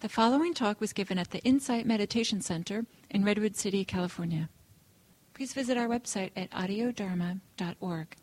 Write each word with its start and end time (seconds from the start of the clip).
The 0.00 0.08
following 0.08 0.54
talk 0.54 0.80
was 0.80 0.94
given 0.94 1.18
at 1.18 1.30
the 1.30 1.40
Insight 1.40 1.84
Meditation 1.84 2.40
Center 2.40 2.86
in 3.10 3.22
Redwood 3.22 3.54
City, 3.54 3.84
California. 3.84 4.48
Please 5.34 5.52
visit 5.52 5.76
our 5.76 5.88
website 5.88 6.30
at 6.34 6.50
audiodharma.org. 6.52 8.16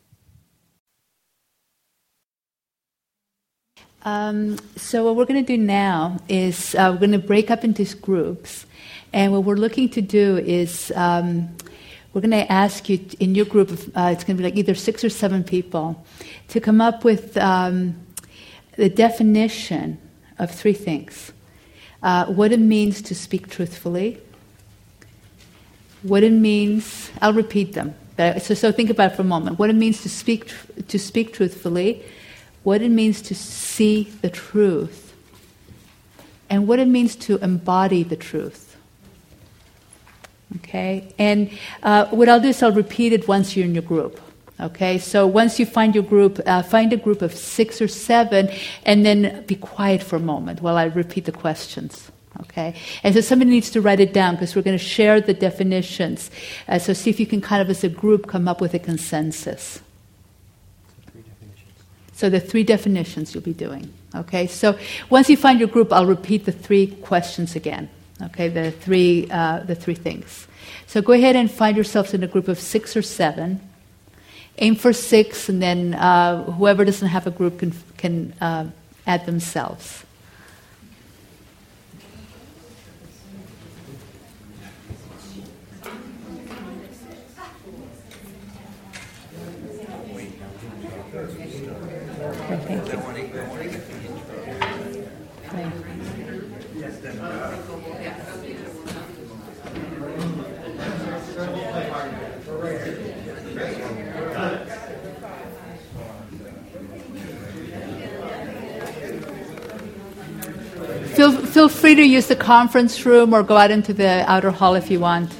Um, 4.01 4.57
so, 4.75 5.05
what 5.05 5.17
we're 5.17 5.25
going 5.25 5.45
to 5.45 5.55
do 5.55 5.61
now 5.61 6.17
is 6.27 6.73
uh, 6.73 6.89
we're 6.93 6.97
going 6.97 7.11
to 7.11 7.19
break 7.19 7.51
up 7.51 7.63
into 7.63 7.85
groups. 7.97 8.65
And 9.13 9.31
what 9.31 9.43
we're 9.43 9.53
looking 9.53 9.87
to 9.89 10.01
do 10.01 10.37
is 10.37 10.91
um, 10.95 11.55
we're 12.11 12.21
going 12.21 12.31
to 12.31 12.51
ask 12.51 12.89
you 12.89 13.05
in 13.19 13.35
your 13.35 13.45
group, 13.45 13.69
of, 13.69 13.87
uh, 13.95 14.09
it's 14.11 14.23
going 14.23 14.35
to 14.35 14.41
be 14.41 14.43
like 14.43 14.57
either 14.57 14.73
six 14.73 15.03
or 15.03 15.11
seven 15.11 15.43
people, 15.43 16.03
to 16.47 16.59
come 16.59 16.81
up 16.81 17.03
with 17.03 17.37
um, 17.37 17.95
the 18.77 18.89
definition 18.89 19.99
of 20.39 20.49
three 20.49 20.73
things 20.73 21.33
uh, 22.07 22.25
what 22.27 22.53
it 22.53 22.59
means 22.61 23.01
to 23.01 23.13
speak 23.13 23.49
truthfully, 23.49 24.17
what 26.03 26.23
it 26.23 26.31
means, 26.31 27.11
I'll 27.21 27.33
repeat 27.33 27.73
them. 27.73 27.95
So, 28.17 28.53
so 28.53 28.71
think 28.71 28.89
about 28.89 29.11
it 29.11 29.15
for 29.17 29.23
a 29.23 29.25
moment. 29.25 29.59
What 29.59 29.69
it 29.69 29.75
means 29.75 30.01
to 30.03 30.09
speak, 30.09 30.49
to 30.87 30.97
speak 30.97 31.33
truthfully, 31.33 32.01
what 32.63 32.81
it 32.81 32.91
means 32.91 33.21
to 33.23 33.35
see 33.35 34.05
the 34.21 34.29
truth, 34.29 35.13
and 36.49 36.65
what 36.65 36.79
it 36.79 36.87
means 36.87 37.13
to 37.27 37.39
embody 37.39 38.03
the 38.03 38.15
truth. 38.15 38.77
Okay? 40.59 41.13
And 41.19 41.51
uh, 41.83 42.05
what 42.05 42.29
I'll 42.29 42.39
do 42.39 42.47
is 42.47 42.63
I'll 42.63 42.71
repeat 42.71 43.11
it 43.11 43.27
once 43.27 43.57
you're 43.57 43.65
in 43.65 43.73
your 43.73 43.83
group. 43.83 44.21
Okay, 44.59 44.97
so 44.97 45.27
once 45.27 45.59
you 45.59 45.67
find 45.67 45.93
your 45.93 46.03
group, 46.03 46.39
uh, 46.47 46.63
find 46.63 46.91
a 46.91 46.97
group 46.97 47.21
of 47.21 47.33
six 47.33 47.79
or 47.79 47.87
seven, 47.87 48.49
and 48.85 49.05
then 49.05 49.43
be 49.45 49.55
quiet 49.55 50.01
for 50.01 50.15
a 50.15 50.19
moment 50.19 50.61
while 50.61 50.77
I 50.77 50.85
repeat 50.85 51.25
the 51.25 51.31
questions. 51.31 52.11
Okay, 52.41 52.75
and 53.03 53.13
so 53.13 53.21
somebody 53.21 53.51
needs 53.51 53.69
to 53.71 53.81
write 53.81 53.99
it 53.99 54.13
down 54.13 54.35
because 54.35 54.55
we're 54.55 54.63
going 54.63 54.77
to 54.77 54.83
share 54.83 55.21
the 55.21 55.33
definitions. 55.33 56.31
Uh, 56.67 56.79
so 56.79 56.93
see 56.93 57.09
if 57.11 57.19
you 57.19 57.27
can 57.27 57.39
kind 57.39 57.61
of, 57.61 57.69
as 57.69 57.83
a 57.83 57.89
group, 57.89 58.27
come 58.27 58.47
up 58.47 58.59
with 58.59 58.73
a 58.73 58.79
consensus. 58.79 59.79
So 62.13 62.29
the 62.29 62.39
three 62.39 62.63
definitions 62.63 63.35
you'll 63.35 63.43
be 63.43 63.53
doing. 63.53 63.93
Okay, 64.15 64.47
so 64.47 64.77
once 65.11 65.29
you 65.29 65.37
find 65.37 65.59
your 65.59 65.67
group, 65.67 65.93
I'll 65.93 66.07
repeat 66.07 66.45
the 66.45 66.51
three 66.51 66.87
questions 66.87 67.55
again. 67.55 67.89
Okay, 68.23 68.47
the 68.47 68.71
three 68.71 69.27
uh, 69.29 69.59
the 69.59 69.75
three 69.75 69.93
things. 69.93 70.47
So 70.87 71.03
go 71.03 71.13
ahead 71.13 71.35
and 71.35 71.51
find 71.51 71.77
yourselves 71.77 72.15
in 72.15 72.23
a 72.23 72.27
group 72.27 72.47
of 72.47 72.59
six 72.59 72.97
or 72.97 73.03
seven 73.03 73.61
aim 74.57 74.75
for 74.75 74.93
six, 74.93 75.49
and 75.49 75.61
then 75.61 75.93
uh, 75.93 76.43
whoever 76.43 76.85
doesn't 76.85 77.07
have 77.07 77.27
a 77.27 77.31
group 77.31 77.59
can, 77.59 77.73
can 77.97 78.33
uh, 78.41 78.65
add 79.05 79.25
themselves. 79.25 80.03
Feel, 111.57 111.69
free 111.69 111.95
to 111.95 112.03
use 112.03 112.27
the 112.27 112.35
conference 112.35 113.03
room 113.03 113.33
or 113.33 113.41
go 113.41 113.57
out 113.57 113.71
into 113.71 113.91
the 113.91 114.23
outer 114.29 114.51
hall 114.51 114.75
if 114.75 114.91
you 114.91 114.99
want. 114.99 115.31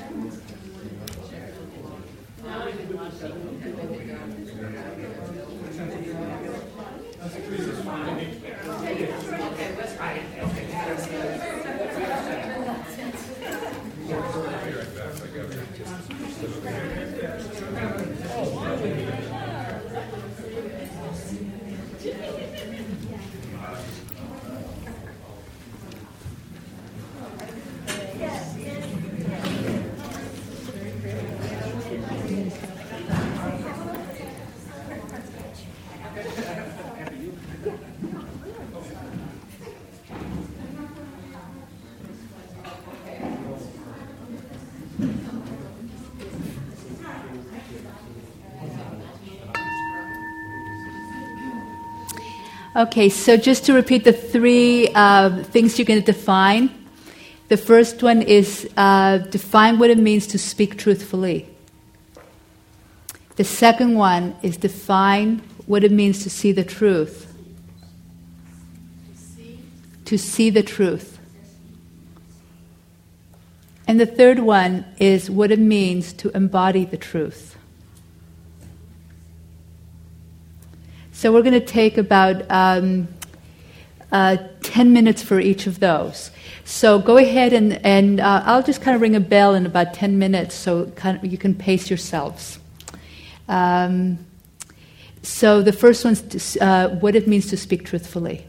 Okay, 52.77 53.09
so 53.09 53.37
just 53.37 53.65
to 53.65 53.73
repeat 53.73 54.03
the 54.03 54.14
three 54.14 54.89
uh, 54.93 55.42
things 55.45 55.80
you're 55.80 55.86
going 55.87 55.99
to 55.99 56.05
define. 56.05 56.70
The 57.48 57.58
first 57.58 58.03
one 58.03 58.21
is 58.21 58.70
uh, 58.77 59.17
define 59.17 59.80
what 59.80 59.89
it 59.89 59.98
means 59.98 60.27
to 60.27 60.37
speak 60.37 60.77
truthfully. 60.77 61.49
The 63.36 63.43
second 63.43 63.95
one 63.95 64.36
is 64.43 64.58
define 64.58 65.42
what 65.65 65.83
it 65.83 65.92
means 65.92 66.21
to 66.21 66.30
see 66.30 66.52
the 66.52 66.64
truth. 66.64 67.33
To 69.09 69.17
see, 69.17 69.59
to 70.05 70.17
see 70.19 70.49
the 70.52 70.61
truth. 70.61 71.17
And 73.87 73.99
the 73.99 74.05
third 74.05 74.37
one 74.37 74.86
is 74.99 75.31
what 75.31 75.49
it 75.49 75.59
means 75.59 76.14
to 76.14 76.30
embody 76.37 76.86
the 76.86 76.98
truth. 76.98 77.56
So 81.17 81.33
we're 81.33 81.42
going 81.42 81.60
to 81.60 81.66
take 81.66 81.98
about 81.98 82.44
um, 82.48 83.08
uh, 84.11 84.38
10 84.61 84.94
minutes 84.94 85.23
for 85.23 85.39
each 85.39 85.66
of 85.66 85.80
those. 85.80 86.30
So 86.64 87.00
go 87.00 87.17
ahead 87.17 87.54
and, 87.54 87.83
and 87.83 88.20
uh, 88.20 88.44
I'll 88.45 88.61
just 88.61 88.83
kind 88.83 88.94
of 88.94 89.02
ring 89.02 89.16
a 89.16 89.20
bell 89.20 89.55
in 89.55 89.66
about 89.66 89.95
10 89.95 90.20
minutes 90.20 90.54
so 90.54 90.86
kind 90.92 91.17
of 91.17 91.26
you 91.26 91.39
can 91.39 91.55
pace 91.55 91.89
yourselves. 91.89 92.60
Um, 93.50 94.20
so 95.23 95.64
the 95.64 95.73
first 95.73 96.05
one's 96.05 96.55
uh, 96.58 96.89
what 97.02 97.16
it 97.16 97.28
means 97.28 97.48
to 97.48 97.58
speak 97.58 97.84
truthfully. 97.84 98.45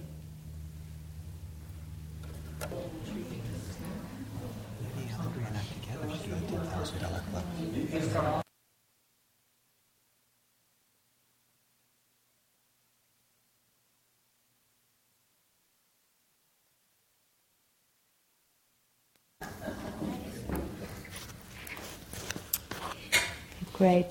Great. 23.79 24.07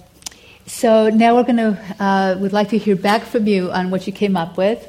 So 0.66 1.10
now 1.10 1.36
we're 1.36 1.44
going 1.44 1.58
to, 1.58 1.78
uh, 2.00 2.38
would 2.40 2.54
like 2.54 2.70
to 2.70 2.78
hear 2.78 2.96
back 2.96 3.24
from 3.24 3.48
you 3.48 3.70
on 3.70 3.92
what 3.92 4.08
you 4.08 4.14
came 4.14 4.38
up 4.38 4.56
with. 4.56 4.88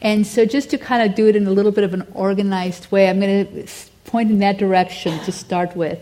And 0.00 0.26
so 0.26 0.46
just 0.46 0.70
to 0.70 0.78
kind 0.78 1.02
of 1.02 1.14
do 1.14 1.26
it 1.28 1.36
in 1.36 1.46
a 1.46 1.50
little 1.50 1.70
bit 1.70 1.84
of 1.84 1.92
an 1.92 2.06
organized 2.14 2.90
way, 2.90 3.10
I'm 3.10 3.20
going 3.20 3.46
to 3.46 3.68
point 4.06 4.30
in 4.30 4.38
that 4.38 4.56
direction 4.56 5.18
to 5.24 5.32
start 5.32 5.76
with. 5.76 5.98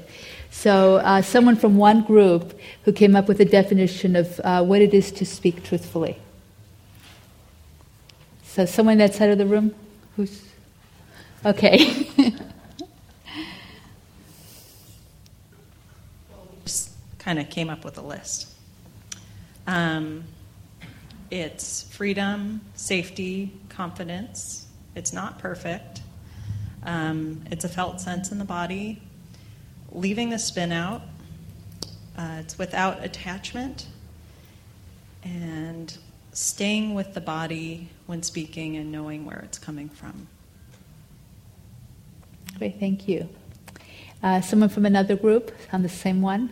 So 0.52 0.98
uh, 0.98 1.22
someone 1.22 1.56
from 1.56 1.76
one 1.76 2.02
group 2.02 2.56
who 2.84 2.92
came 2.92 3.16
up 3.16 3.26
with 3.26 3.40
a 3.40 3.44
definition 3.44 4.14
of 4.14 4.40
uh, 4.44 4.62
what 4.62 4.80
it 4.80 4.94
is 4.94 5.10
to 5.10 5.26
speak 5.26 5.64
truthfully. 5.64 6.16
So 8.44 8.64
someone 8.64 8.98
that 8.98 9.12
side 9.12 9.30
of 9.30 9.38
the 9.38 9.46
room? 9.46 9.74
Who's... 10.14 10.40
Okay. 11.44 12.08
kind 17.24 17.38
of 17.38 17.48
came 17.48 17.70
up 17.70 17.84
with 17.84 17.96
a 17.96 18.02
list. 18.02 18.48
Um, 19.66 20.24
it's 21.30 21.84
freedom, 21.84 22.60
safety, 22.74 23.50
confidence. 23.70 24.66
It's 24.94 25.12
not 25.12 25.38
perfect. 25.38 26.02
Um, 26.82 27.42
it's 27.50 27.64
a 27.64 27.68
felt 27.68 28.00
sense 28.00 28.30
in 28.30 28.38
the 28.38 28.44
body. 28.44 29.00
Leaving 29.90 30.28
the 30.28 30.38
spin 30.38 30.70
out. 30.70 31.00
Uh, 32.16 32.36
it's 32.40 32.58
without 32.58 33.02
attachment. 33.02 33.86
And 35.24 35.96
staying 36.32 36.92
with 36.92 37.14
the 37.14 37.20
body 37.22 37.88
when 38.04 38.22
speaking 38.22 38.76
and 38.76 38.92
knowing 38.92 39.24
where 39.24 39.38
it's 39.38 39.58
coming 39.58 39.88
from. 39.88 40.28
Great, 42.58 42.78
thank 42.78 43.08
you. 43.08 43.28
Uh, 44.22 44.42
someone 44.42 44.68
from 44.68 44.84
another 44.84 45.16
group 45.16 45.52
on 45.72 45.82
the 45.82 45.88
same 45.88 46.20
one? 46.20 46.50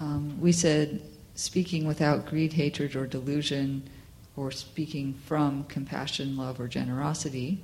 Um, 0.00 0.40
we 0.40 0.52
said 0.52 1.02
speaking 1.34 1.86
without 1.86 2.26
greed, 2.26 2.54
hatred, 2.54 2.96
or 2.96 3.06
delusion, 3.06 3.88
or 4.36 4.50
speaking 4.50 5.14
from 5.26 5.64
compassion, 5.64 6.36
love, 6.36 6.60
or 6.60 6.68
generosity. 6.68 7.60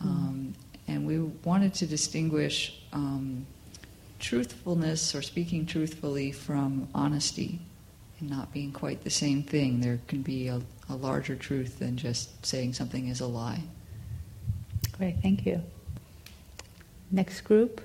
Um, 0.00 0.54
and 0.88 1.06
we 1.06 1.18
wanted 1.18 1.74
to 1.74 1.86
distinguish 1.86 2.80
um, 2.92 3.46
truthfulness 4.18 5.14
or 5.14 5.22
speaking 5.22 5.66
truthfully 5.66 6.32
from 6.32 6.88
honesty 6.94 7.60
and 8.20 8.30
not 8.30 8.52
being 8.52 8.72
quite 8.72 9.04
the 9.04 9.10
same 9.10 9.42
thing. 9.42 9.80
There 9.80 10.00
can 10.06 10.22
be 10.22 10.48
a, 10.48 10.60
a 10.88 10.96
larger 10.96 11.36
truth 11.36 11.78
than 11.78 11.96
just 11.96 12.44
saying 12.46 12.74
something 12.74 13.08
is 13.08 13.20
a 13.20 13.26
lie. 13.26 13.62
Great, 14.96 15.16
thank 15.20 15.44
you. 15.44 15.62
Next 17.10 17.42
group. 17.42 17.80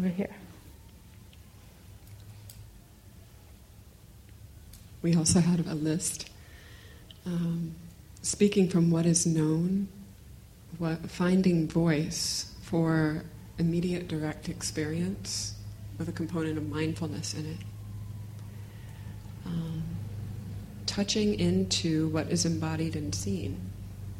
Over 0.00 0.08
here. 0.08 0.30
We 5.02 5.14
also 5.14 5.40
had 5.40 5.66
a 5.66 5.74
list. 5.74 6.30
Um, 7.26 7.74
speaking 8.22 8.70
from 8.70 8.90
what 8.90 9.04
is 9.04 9.26
known, 9.26 9.88
what, 10.78 11.10
finding 11.10 11.68
voice 11.68 12.50
for 12.62 13.24
immediate 13.58 14.08
direct 14.08 14.48
experience 14.48 15.54
with 15.98 16.08
a 16.08 16.12
component 16.12 16.56
of 16.56 16.66
mindfulness 16.66 17.34
in 17.34 17.44
it. 17.44 17.58
Um, 19.44 19.82
touching 20.86 21.38
into 21.38 22.08
what 22.08 22.30
is 22.30 22.46
embodied 22.46 22.96
and 22.96 23.14
seen. 23.14 23.60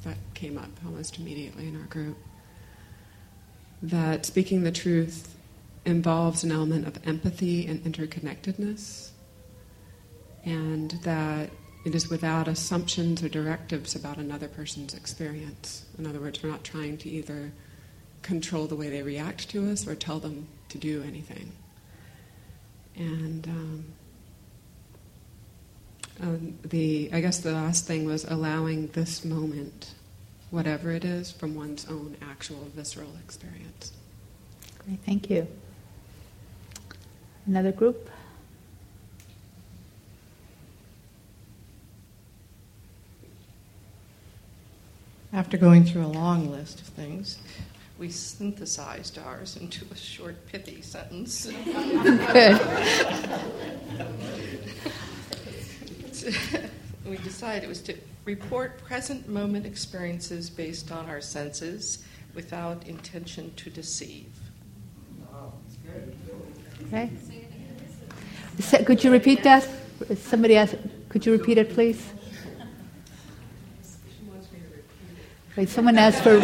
That 0.03 0.19
came 0.35 0.59
up 0.59 0.69
almost 0.85 1.19
immediately 1.19 1.69
in 1.69 1.81
our 1.81 1.87
group. 1.87 2.19
That 3.81 4.27
speaking 4.27 4.63
the 4.63 4.73
truth 4.73 5.37
involves 5.85 6.45
an 6.45 6.53
element 6.53 6.87
of 6.87 6.99
empathy 7.07 7.67
and 7.67 7.83
interconnectedness, 7.85 9.11
and 10.45 10.93
that 11.03 11.51
it 11.85 11.95
is 11.95 12.11
without 12.11 12.49
assumptions 12.49 13.23
or 13.23 13.29
directives 13.29 13.95
about 13.95 14.19
another 14.19 14.49
person's 14.49 14.95
experience. 14.95 15.87
In 15.99 16.07
other 16.07 16.21
words, 16.21 16.43
we're 16.43 16.51
not 16.51 16.65
trying 16.65 16.99
to 16.99 17.09
either 17.09 17.53
control 18.23 18.67
the 18.67 18.77
way 18.77 18.91
they 18.91 19.03
react 19.03 19.49
to 19.51 19.71
us 19.71 19.87
or 19.87 19.95
tell 19.95 20.19
them 20.19 20.47
to 20.69 20.79
do 20.79 21.03
anything. 21.03 21.53
And 22.97 23.47
um, 23.49 23.85
um, 26.21 26.59
the, 26.65 27.09
I 27.15 27.21
guess 27.23 27.39
the 27.39 27.53
last 27.53 27.87
thing 27.87 28.05
was 28.05 28.25
allowing 28.25 28.89
this 28.89 29.25
moment, 29.25 29.95
whatever 30.51 30.91
it 30.93 31.05
is, 31.05 31.33
from 31.33 31.55
one's 31.55 31.87
own 31.89 32.17
actual 32.21 32.69
visceral 32.75 33.17
experience. 33.25 33.93
Great, 34.85 35.01
thank 35.07 35.31
you. 35.31 35.47
Another 37.51 37.73
group? 37.73 38.09
After 45.33 45.57
going 45.57 45.85
through 45.85 46.07
a 46.07 46.15
long 46.15 46.49
list 46.53 46.81
of 46.81 46.87
things, 46.87 47.41
we 47.99 48.09
synthesized 48.09 49.19
ours 49.19 49.57
into 49.57 49.85
a 49.91 49.97
short, 49.97 50.47
pithy 50.47 50.81
sentence. 50.81 51.49
We 57.05 57.17
decided 57.17 57.65
it 57.65 57.69
was 57.69 57.81
to 57.83 57.97
report 58.25 58.79
present 58.85 59.29
moment 59.29 59.67
experiences 59.67 60.49
based 60.49 60.93
on 60.93 61.07
our 61.07 61.21
senses 61.21 62.05
without 62.35 62.87
intention 62.87 63.53
to 63.57 63.71
deceive. 63.71 64.31
Okay. 66.87 67.11
Could 68.61 69.03
you 69.05 69.11
repeat 69.11 69.43
that? 69.45 69.67
Somebody 70.17 70.57
asked, 70.57 70.77
could 71.09 71.27
you 71.27 71.33
repeat 71.33 71.59
it, 71.59 71.71
please? 71.71 72.05
Wait, 75.57 75.69
someone 75.69 75.99
asked 75.99 76.23
for, 76.23 76.37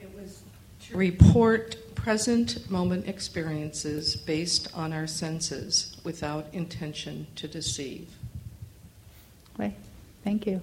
It 0.00 0.14
was 0.14 0.42
to 0.88 0.96
Report 0.96 1.76
present 1.94 2.70
moment 2.70 3.06
experiences 3.08 4.16
based 4.16 4.68
on 4.74 4.92
our 4.92 5.06
senses 5.06 5.96
without 6.04 6.46
intention 6.52 7.26
to 7.36 7.48
deceive. 7.48 8.08
Right. 9.58 9.74
Thank 10.22 10.46
you. 10.46 10.60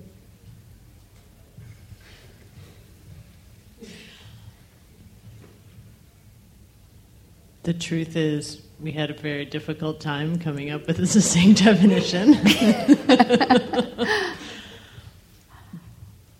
The 7.63 7.73
truth 7.73 8.15
is, 8.17 8.61
we 8.81 8.91
had 8.91 9.09
a 9.09 9.13
very 9.13 9.45
difficult 9.45 10.01
time 10.01 10.37
coming 10.37 10.69
up 10.69 10.85
with 10.85 10.99
a 10.99 11.07
succinct 11.07 11.63
definition. 11.63 12.33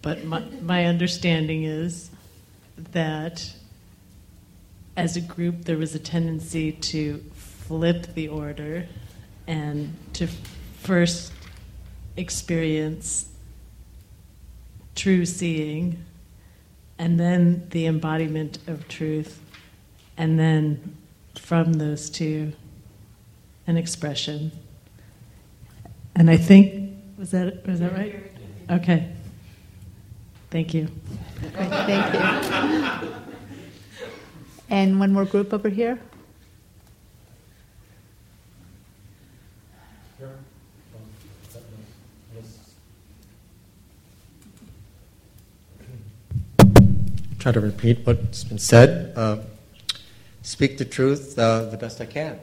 but 0.02 0.26
my, 0.26 0.42
my 0.62 0.84
understanding 0.86 1.64
is 1.64 2.10
that 2.92 3.54
as 4.98 5.16
a 5.16 5.22
group, 5.22 5.64
there 5.64 5.78
was 5.78 5.96
a 5.96 6.00
tendency 6.00 6.74
to 6.74 7.24
flip 7.34 8.14
the 8.16 8.28
order 8.28 8.86
and 9.48 9.96
to 10.14 10.28
first 10.82 11.32
experience 12.18 13.30
true 14.96 15.26
seeing, 15.26 16.04
and 17.00 17.18
then 17.20 17.68
the 17.70 17.86
embodiment 17.86 18.60
of 18.68 18.88
truth, 18.90 19.42
and 20.18 20.38
then 20.38 20.98
from 21.36 21.74
those 21.74 22.10
two, 22.10 22.54
an 23.68 23.78
expression. 23.78 24.52
And 26.16 26.30
I 26.30 26.38
think 26.38 26.96
was 27.18 27.32
that 27.32 27.66
was 27.66 27.80
that 27.80 27.94
right? 27.94 28.32
Okay. 28.70 29.10
Thank 30.52 30.74
you. 30.74 30.88
Great, 31.54 31.70
thank 31.70 32.14
you. 32.14 33.10
And 34.70 35.00
one 35.00 35.12
more 35.12 35.26
group 35.26 35.54
over 35.54 35.70
here. 35.70 36.00
Try 47.40 47.52
to 47.52 47.60
repeat 47.60 48.00
what's 48.06 48.46
been 48.46 48.58
said. 48.58 49.12
Uh, 49.18 49.40
speak 50.44 50.78
the 50.78 50.86
truth 50.86 51.40
uh, 51.40 51.66
the 51.66 51.78
best 51.78 52.00
I 52.00 52.06
can. 52.06 52.40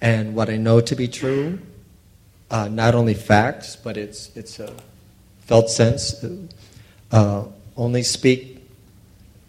And 0.00 0.34
what 0.34 0.50
I 0.50 0.56
know 0.56 0.80
to 0.80 0.94
be 0.94 1.08
true, 1.08 1.58
uh, 2.50 2.68
not 2.68 2.94
only 2.94 3.14
facts, 3.14 3.76
but 3.76 3.96
it's, 3.96 4.30
it's 4.36 4.60
a 4.60 4.74
felt 5.40 5.70
sense. 5.70 6.24
Uh, 7.10 7.44
only 7.76 8.02
speak 8.02 8.62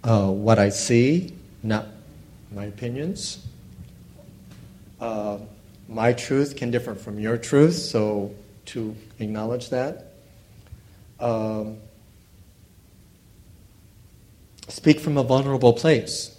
uh, 0.03 0.29
what 0.29 0.57
I 0.57 0.69
see, 0.69 1.33
not 1.61 1.87
my 2.53 2.65
opinions. 2.65 3.45
Uh, 4.99 5.39
my 5.87 6.13
truth 6.13 6.55
can 6.55 6.71
differ 6.71 6.95
from 6.95 7.19
your 7.19 7.37
truth, 7.37 7.75
so 7.75 8.33
to 8.67 8.95
acknowledge 9.19 9.69
that. 9.69 10.13
Um, 11.19 11.77
speak 14.67 14.99
from 14.99 15.17
a 15.17 15.23
vulnerable 15.23 15.73
place. 15.73 16.38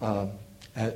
Uh, 0.00 0.26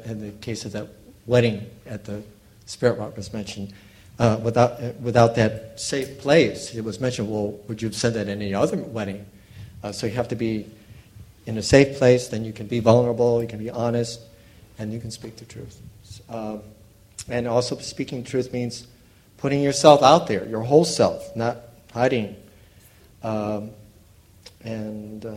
in 0.04 0.20
the 0.20 0.30
case 0.40 0.64
of 0.64 0.72
that 0.72 0.86
wedding 1.26 1.68
at 1.86 2.04
the 2.04 2.22
Spirit 2.66 2.98
Rock 2.98 3.16
was 3.16 3.32
mentioned, 3.32 3.72
uh, 4.18 4.38
without, 4.42 4.72
uh, 4.80 4.92
without 5.00 5.34
that 5.34 5.80
safe 5.80 6.18
place, 6.18 6.74
it 6.74 6.84
was 6.84 7.00
mentioned, 7.00 7.30
well, 7.30 7.58
would 7.66 7.82
you 7.82 7.88
have 7.88 7.96
said 7.96 8.14
that 8.14 8.28
at 8.28 8.28
any 8.28 8.54
other 8.54 8.76
wedding? 8.76 9.26
Uh, 9.82 9.90
so 9.90 10.06
you 10.06 10.12
have 10.12 10.28
to 10.28 10.36
be 10.36 10.66
in 11.46 11.58
a 11.58 11.62
safe 11.62 11.98
place, 11.98 12.28
then 12.28 12.44
you 12.44 12.52
can 12.52 12.66
be 12.66 12.78
vulnerable, 12.78 13.42
you 13.42 13.48
can 13.48 13.58
be 13.58 13.70
honest, 13.70 14.20
and 14.78 14.92
you 14.92 15.00
can 15.00 15.10
speak 15.10 15.36
the 15.36 15.44
truth. 15.44 15.80
Um, 16.28 16.60
and 17.28 17.48
also, 17.48 17.76
speaking 17.78 18.22
truth 18.22 18.52
means 18.52 18.86
putting 19.38 19.62
yourself 19.62 20.02
out 20.02 20.28
there, 20.28 20.46
your 20.46 20.62
whole 20.62 20.84
self, 20.84 21.34
not 21.34 21.56
hiding, 21.92 22.36
um, 23.22 23.70
and 24.62 25.24
uh, 25.26 25.34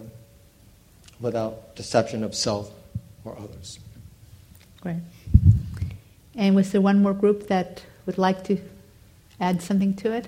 without 1.20 1.76
deception 1.76 2.24
of 2.24 2.36
self 2.36 2.72
or 3.26 3.38
others. 3.38 3.80
Great. 4.82 4.98
And 6.36 6.56
was 6.56 6.72
there 6.72 6.82
one 6.82 7.02
more 7.02 7.14
group 7.14 7.48
that 7.48 7.84
would 8.06 8.18
like 8.18 8.44
to 8.46 8.58
add 9.40 9.62
something 9.62 9.96
to 9.96 10.14
it? 10.14 10.28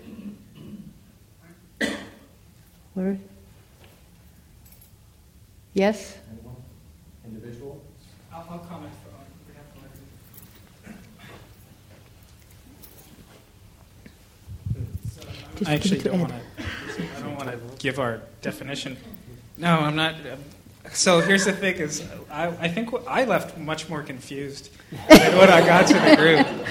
Yes? 5.73 6.17
Anyone? 6.31 6.55
Individual? 7.23 7.83
I'll, 8.33 8.47
I'll 8.49 8.59
comment 8.59 8.91
I 15.65 15.73
actually 15.73 15.99
don't 15.99 16.19
want 16.19 16.33
to. 16.33 17.03
I 17.17 17.21
don't 17.21 17.35
want 17.35 17.49
to 17.49 17.59
give 17.79 17.99
our 17.99 18.21
definition. 18.41 18.97
No, 19.57 19.79
I'm 19.79 19.95
not. 19.95 20.15
So 20.93 21.21
here's 21.21 21.45
the 21.45 21.53
thing: 21.53 21.75
is 21.75 22.03
I, 22.31 22.47
I 22.47 22.67
think 22.67 22.89
I 23.07 23.25
left 23.25 23.57
much 23.57 23.89
more 23.89 24.03
confused 24.03 24.69
than 25.09 25.37
when 25.37 25.49
I 25.49 25.65
got 25.65 25.87
to 25.87 25.93
the 25.93 26.15
group, 26.15 26.67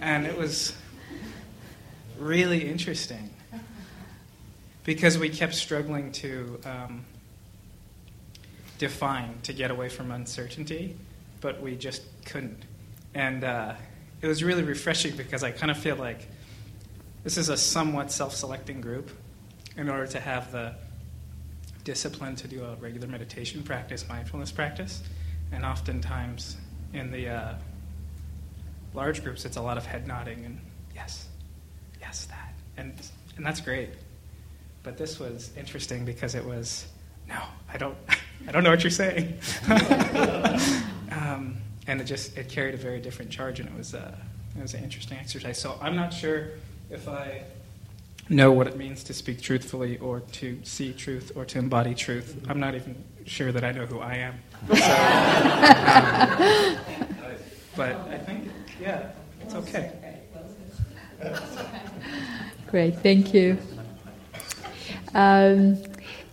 and 0.00 0.26
it 0.26 0.36
was 0.36 0.74
really 2.18 2.68
interesting 2.68 3.30
because 4.84 5.18
we 5.18 5.28
kept 5.28 5.54
struggling 5.54 6.12
to 6.12 6.60
um, 6.64 7.04
define 8.78 9.38
to 9.42 9.52
get 9.52 9.70
away 9.70 9.88
from 9.88 10.10
uncertainty, 10.10 10.96
but 11.40 11.60
we 11.60 11.76
just 11.76 12.02
couldn't. 12.24 12.64
And 13.14 13.44
uh, 13.44 13.74
it 14.22 14.26
was 14.26 14.42
really 14.42 14.62
refreshing 14.62 15.16
because 15.16 15.42
I 15.42 15.50
kind 15.50 15.70
of 15.70 15.78
feel 15.78 15.96
like 15.96 16.28
this 17.24 17.36
is 17.36 17.48
a 17.48 17.56
somewhat 17.56 18.10
self 18.10 18.34
selecting 18.34 18.80
group 18.80 19.10
in 19.76 19.88
order 19.88 20.06
to 20.08 20.20
have 20.20 20.52
the 20.52 20.74
discipline 21.84 22.36
to 22.36 22.48
do 22.48 22.64
a 22.64 22.74
regular 22.76 23.06
meditation 23.06 23.62
practice, 23.62 24.08
mindfulness 24.08 24.52
practice. 24.52 25.02
And 25.52 25.64
oftentimes 25.64 26.56
in 26.92 27.10
the 27.10 27.28
uh, 27.28 27.54
large 28.94 29.22
groups, 29.22 29.44
it's 29.44 29.56
a 29.56 29.62
lot 29.62 29.76
of 29.76 29.86
head 29.86 30.06
nodding 30.06 30.44
and 30.44 30.60
yes, 30.94 31.28
yes, 32.00 32.26
that. 32.26 32.54
And, 32.76 32.94
and 33.36 33.44
that's 33.44 33.60
great. 33.60 33.90
But 34.82 34.96
this 34.96 35.18
was 35.18 35.50
interesting 35.56 36.04
because 36.04 36.34
it 36.34 36.44
was, 36.44 36.86
no, 37.28 37.40
I 37.72 37.76
don't, 37.76 37.96
I 38.48 38.52
don't 38.52 38.64
know 38.64 38.70
what 38.70 38.82
you're 38.82 38.90
saying. 38.90 39.38
um, 41.12 41.56
and 41.86 42.00
it 42.00 42.04
just 42.04 42.38
it 42.38 42.48
carried 42.48 42.74
a 42.74 42.78
very 42.78 43.00
different 43.00 43.30
charge, 43.30 43.58
and 43.58 43.68
it 43.68 43.76
was 43.76 43.94
uh, 43.94 44.14
it 44.56 44.62
was 44.62 44.74
an 44.74 44.84
interesting 44.84 45.18
exercise. 45.18 45.58
So 45.58 45.78
I'm 45.82 45.96
not 45.96 46.12
sure 46.12 46.50
if 46.88 47.08
I 47.08 47.42
know 48.30 48.52
what 48.52 48.66
it 48.68 48.76
means 48.76 49.02
to 49.04 49.12
speak 49.12 49.42
truthfully, 49.42 49.98
or 49.98 50.20
to 50.20 50.58
see 50.62 50.92
truth, 50.92 51.32
or 51.34 51.44
to 51.44 51.58
embody 51.58 51.94
truth. 51.94 52.40
I'm 52.48 52.60
not 52.60 52.74
even 52.74 53.04
sure 53.26 53.52
that 53.52 53.64
I 53.64 53.72
know 53.72 53.86
who 53.86 53.98
I 53.98 54.14
am. 54.14 54.34
So, 54.68 54.74
um, 57.24 57.36
but 57.76 57.96
I 58.08 58.18
think, 58.18 58.48
yeah, 58.80 59.10
it's 59.42 59.54
okay. 59.54 59.92
Great, 62.68 62.96
thank 63.00 63.34
you. 63.34 63.58
Um, 65.12 65.82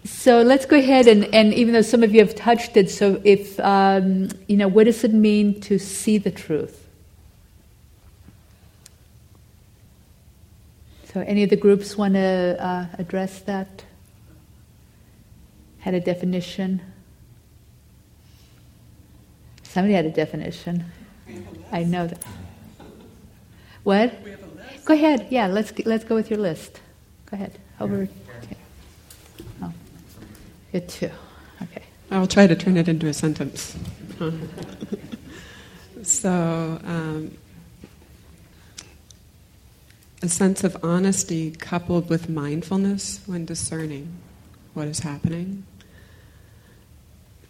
so 0.06 0.42
let's 0.42 0.66
go 0.66 0.78
ahead 0.78 1.08
and, 1.08 1.26
and 1.34 1.54
even 1.54 1.74
though 1.74 1.82
some 1.82 2.04
of 2.04 2.14
you 2.14 2.20
have 2.22 2.36
touched 2.36 2.78
it, 2.78 2.90
so 2.90 3.20
if, 3.24 3.60
um, 3.60 4.30
you 4.48 4.56
know, 4.56 4.68
what 4.68 4.86
does 4.86 5.04
it 5.04 5.14
mean 5.14 5.60
to 5.62 5.80
see 5.80 6.18
the 6.18 6.32
truth? 6.32 6.87
So 11.14 11.22
any 11.22 11.44
of 11.44 11.50
the 11.50 11.56
groups 11.56 11.98
want 11.98 12.16
to 12.16 12.58
uh, 12.60 12.86
address 12.98 13.40
that? 13.42 13.84
Had 15.80 15.94
a 15.94 16.02
definition? 16.02 16.82
Somebody 19.64 19.94
had 19.94 20.06
a 20.06 20.12
definition. 20.12 20.84
I 21.72 21.84
know 21.84 22.08
that. 22.08 22.24
What? 23.84 24.14
Go 24.86 24.94
ahead. 24.94 25.28
Yeah, 25.30 25.48
let's 25.48 25.72
let's 25.86 26.04
go 26.04 26.16
with 26.16 26.30
your 26.30 26.40
list. 26.40 26.82
Go 27.30 27.36
ahead. 27.36 27.58
Over. 27.80 28.06
here. 28.06 28.58
Oh, 29.62 29.74
you 30.74 30.80
two. 30.82 31.10
Okay. 31.62 31.84
I'll 32.12 32.28
try 32.28 32.48
to 32.48 32.56
turn 32.56 32.76
it 32.76 32.88
into 32.88 33.08
a 33.08 33.14
sentence. 33.14 33.78
so, 36.04 36.80
um, 36.84 37.38
a 40.22 40.28
sense 40.28 40.64
of 40.64 40.78
honesty 40.84 41.52
coupled 41.52 42.10
with 42.10 42.30
mindfulness 42.30 43.22
when 43.28 43.46
discerning 43.46 44.18
what 44.74 44.88
is 44.88 45.00
happening. 45.00 45.66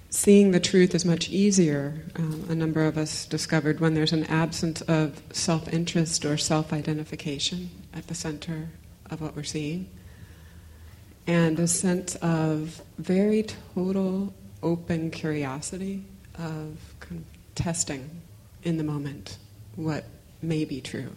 Seeing 0.10 0.52
the 0.52 0.60
truth 0.60 0.96
is 0.96 1.06
much 1.06 1.30
easier, 1.30 2.06
um, 2.16 2.46
a 2.50 2.56
number 2.56 2.86
of 2.86 2.98
us 2.98 3.26
discovered, 3.26 3.80
when 3.80 3.94
there's 3.94 4.14
an 4.14 4.24
absence 4.26 4.82
of 4.82 5.22
self 5.32 5.72
interest 5.72 6.26
or 6.26 6.38
self 6.38 6.74
identification 6.74 7.70
at 7.94 8.08
the 8.08 8.16
center 8.16 8.70
of 9.10 9.22
what 9.22 9.36
we're 9.36 9.44
seeing, 9.44 9.90
and 11.26 11.60
a 11.60 11.68
sense 11.68 12.16
of 12.16 12.82
very 12.98 13.44
total 13.76 14.34
open 14.64 15.12
curiosity 15.12 16.04
of 16.36 16.96
kind 17.00 17.22
of 17.22 17.56
testing 17.56 18.22
in 18.64 18.78
the 18.78 18.84
moment 18.84 19.38
what 19.76 20.06
may 20.42 20.66
be 20.66 20.82
true 20.82 21.16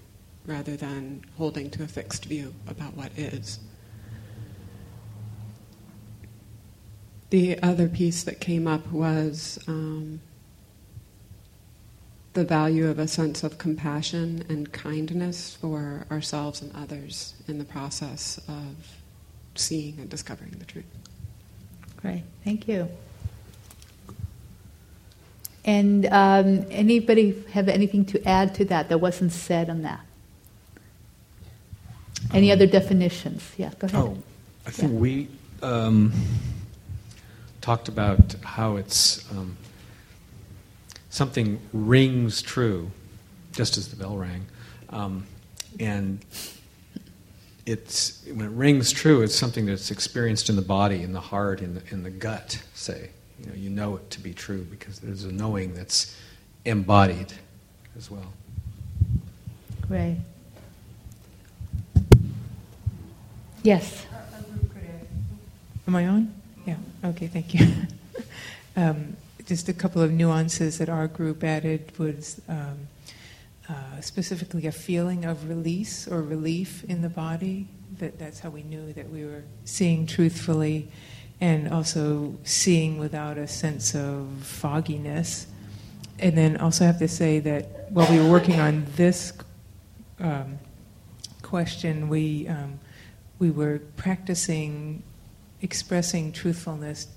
rather 0.50 0.76
than 0.76 1.24
holding 1.38 1.70
to 1.70 1.84
a 1.84 1.86
fixed 1.86 2.24
view 2.24 2.52
about 2.66 2.94
what 2.94 3.16
is. 3.16 3.60
The 7.30 7.62
other 7.62 7.88
piece 7.88 8.24
that 8.24 8.40
came 8.40 8.66
up 8.66 8.90
was 8.90 9.60
um, 9.68 10.20
the 12.32 12.44
value 12.44 12.88
of 12.88 12.98
a 12.98 13.06
sense 13.06 13.44
of 13.44 13.58
compassion 13.58 14.44
and 14.48 14.72
kindness 14.72 15.56
for 15.60 16.04
ourselves 16.10 16.60
and 16.60 16.74
others 16.74 17.34
in 17.46 17.58
the 17.58 17.64
process 17.64 18.40
of 18.48 18.74
seeing 19.54 20.00
and 20.00 20.10
discovering 20.10 20.50
the 20.58 20.64
truth. 20.64 20.84
Great, 21.96 22.24
thank 22.44 22.66
you. 22.66 22.88
And 25.64 26.06
um, 26.06 26.66
anybody 26.70 27.44
have 27.52 27.68
anything 27.68 28.04
to 28.06 28.28
add 28.28 28.56
to 28.56 28.64
that 28.64 28.88
that 28.88 28.98
wasn't 28.98 29.30
said 29.30 29.70
on 29.70 29.82
that? 29.82 30.00
Any 32.32 32.52
other 32.52 32.66
definitions? 32.66 33.42
Yeah, 33.56 33.70
go 33.78 33.86
ahead. 33.86 34.00
Oh, 34.00 34.16
I 34.66 34.70
think 34.70 34.92
Yeah. 34.92 34.98
we 34.98 35.28
um, 35.62 36.12
talked 37.60 37.88
about 37.88 38.34
how 38.42 38.76
it's 38.76 39.30
um, 39.32 39.56
something 41.10 41.60
rings 41.72 42.42
true, 42.42 42.90
just 43.52 43.76
as 43.76 43.88
the 43.88 43.96
bell 43.96 44.16
rang, 44.16 44.46
um, 44.90 45.26
and 45.78 46.24
it's 47.66 48.24
when 48.26 48.46
it 48.46 48.50
rings 48.52 48.90
true, 48.92 49.22
it's 49.22 49.34
something 49.34 49.66
that's 49.66 49.90
experienced 49.90 50.48
in 50.48 50.56
the 50.56 50.62
body, 50.62 51.02
in 51.02 51.12
the 51.12 51.20
heart, 51.20 51.60
in 51.60 51.74
the 51.74 51.82
in 51.90 52.02
the 52.02 52.10
gut. 52.10 52.62
Say, 52.74 53.10
you 53.38 53.46
know, 53.46 53.54
you 53.54 53.70
know 53.70 53.96
it 53.96 54.10
to 54.10 54.20
be 54.20 54.32
true 54.32 54.62
because 54.70 54.98
there's 55.00 55.24
a 55.24 55.32
knowing 55.32 55.74
that's 55.74 56.16
embodied 56.64 57.32
as 57.96 58.10
well. 58.10 58.32
Great. 59.88 60.18
Yes. 63.62 64.06
Am 65.86 65.94
I 65.94 66.06
on? 66.06 66.34
Yeah. 66.66 66.76
Okay. 67.04 67.26
Thank 67.26 67.52
you. 67.52 67.66
um, 68.76 69.16
just 69.44 69.68
a 69.68 69.74
couple 69.74 70.00
of 70.00 70.12
nuances 70.12 70.78
that 70.78 70.88
our 70.88 71.06
group 71.06 71.44
added 71.44 71.92
was 71.98 72.40
um, 72.48 72.88
uh, 73.68 74.00
specifically 74.00 74.66
a 74.66 74.72
feeling 74.72 75.26
of 75.26 75.46
release 75.48 76.08
or 76.08 76.22
relief 76.22 76.84
in 76.84 77.02
the 77.02 77.10
body. 77.10 77.66
That 77.98 78.18
that's 78.18 78.40
how 78.40 78.48
we 78.48 78.62
knew 78.62 78.94
that 78.94 79.10
we 79.10 79.26
were 79.26 79.42
seeing 79.64 80.06
truthfully, 80.06 80.88
and 81.40 81.68
also 81.68 82.36
seeing 82.44 82.98
without 82.98 83.36
a 83.36 83.46
sense 83.46 83.94
of 83.94 84.26
fogginess. 84.40 85.48
And 86.18 86.36
then 86.36 86.56
also 86.56 86.84
have 86.86 86.98
to 87.00 87.08
say 87.08 87.40
that 87.40 87.90
while 87.90 88.10
we 88.10 88.18
were 88.20 88.30
working 88.30 88.58
on 88.58 88.86
this 88.96 89.34
um, 90.18 90.58
question, 91.42 92.08
we 92.08 92.48
um, 92.48 92.78
we 93.40 93.50
were 93.50 93.80
practicing 93.96 95.02
expressing 95.62 96.30
truthfulness 96.32 97.08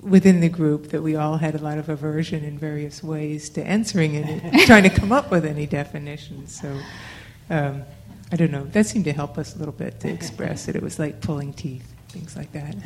within 0.00 0.40
the 0.40 0.48
group 0.48 0.88
that 0.88 1.02
we 1.02 1.16
all 1.16 1.36
had 1.36 1.54
a 1.54 1.58
lot 1.58 1.76
of 1.76 1.88
aversion 1.88 2.44
in 2.44 2.56
various 2.58 3.02
ways 3.02 3.48
to 3.50 3.62
answering 3.66 4.14
it 4.14 4.42
and 4.42 4.60
trying 4.66 4.84
to 4.84 4.90
come 4.90 5.12
up 5.12 5.30
with 5.30 5.44
any 5.44 5.66
definitions. 5.66 6.58
So 6.58 6.78
um, 7.50 7.82
I 8.30 8.36
don't 8.36 8.50
know. 8.50 8.64
That 8.64 8.86
seemed 8.86 9.04
to 9.06 9.12
help 9.12 9.38
us 9.38 9.56
a 9.56 9.58
little 9.58 9.72
bit 9.72 10.00
to 10.00 10.08
express 10.08 10.68
it. 10.68 10.76
It 10.76 10.82
was 10.82 10.98
like 10.98 11.20
pulling 11.20 11.52
teeth, 11.52 11.92
things 12.08 12.36
like 12.36 12.52
that. 12.52 12.76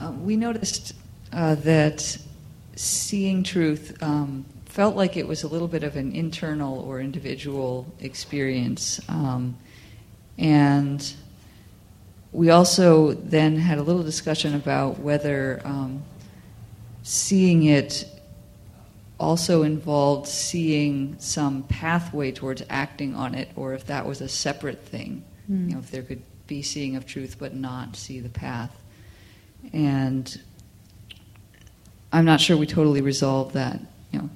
Uh, 0.00 0.12
we 0.12 0.36
noticed 0.36 0.92
uh, 1.32 1.56
that 1.56 2.18
seeing 2.76 3.42
truth 3.42 4.00
um, 4.02 4.44
felt 4.74 4.96
like 4.96 5.16
it 5.16 5.28
was 5.28 5.44
a 5.44 5.46
little 5.46 5.68
bit 5.68 5.84
of 5.84 5.94
an 5.94 6.10
internal 6.16 6.80
or 6.80 6.98
individual 6.98 7.86
experience. 8.00 9.00
Um, 9.08 9.56
and 10.36 11.14
we 12.32 12.50
also 12.50 13.12
then 13.12 13.56
had 13.56 13.78
a 13.78 13.84
little 13.84 14.02
discussion 14.02 14.56
about 14.56 14.98
whether 14.98 15.62
um, 15.64 16.02
seeing 17.04 17.62
it 17.66 18.04
also 19.20 19.62
involved 19.62 20.26
seeing 20.26 21.14
some 21.20 21.62
pathway 21.62 22.32
towards 22.32 22.64
acting 22.68 23.14
on 23.14 23.36
it, 23.36 23.48
or 23.54 23.74
if 23.74 23.86
that 23.86 24.04
was 24.04 24.20
a 24.20 24.28
separate 24.28 24.82
thing. 24.82 25.22
Mm. 25.48 25.68
You 25.68 25.74
know, 25.74 25.78
if 25.78 25.92
there 25.92 26.02
could 26.02 26.22
be 26.48 26.62
seeing 26.62 26.96
of 26.96 27.06
truth 27.06 27.36
but 27.38 27.54
not 27.54 27.94
see 27.94 28.18
the 28.18 28.28
path. 28.28 28.76
And 29.72 30.36
I'm 32.12 32.24
not 32.24 32.40
sure 32.40 32.56
we 32.56 32.66
totally 32.66 33.02
resolved 33.02 33.54
that, 33.54 33.78
you 34.10 34.18
know, 34.18 34.30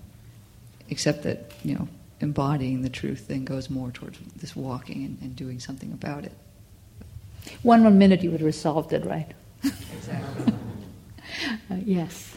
except 0.90 1.22
that, 1.24 1.52
you 1.64 1.74
know, 1.74 1.88
embodying 2.20 2.82
the 2.82 2.88
truth 2.88 3.28
then 3.28 3.44
goes 3.44 3.70
more 3.70 3.90
towards 3.90 4.18
this 4.36 4.56
walking 4.56 5.04
and, 5.04 5.18
and 5.20 5.36
doing 5.36 5.60
something 5.60 5.92
about 5.92 6.24
it. 6.24 6.32
One 7.62 7.82
more 7.82 7.90
minute, 7.90 8.22
you 8.22 8.30
would 8.30 8.40
have 8.40 8.46
resolved 8.46 8.92
it, 8.92 9.04
right? 9.04 9.30
Exactly. 9.64 10.52
uh, 11.70 11.76
yes. 11.84 12.36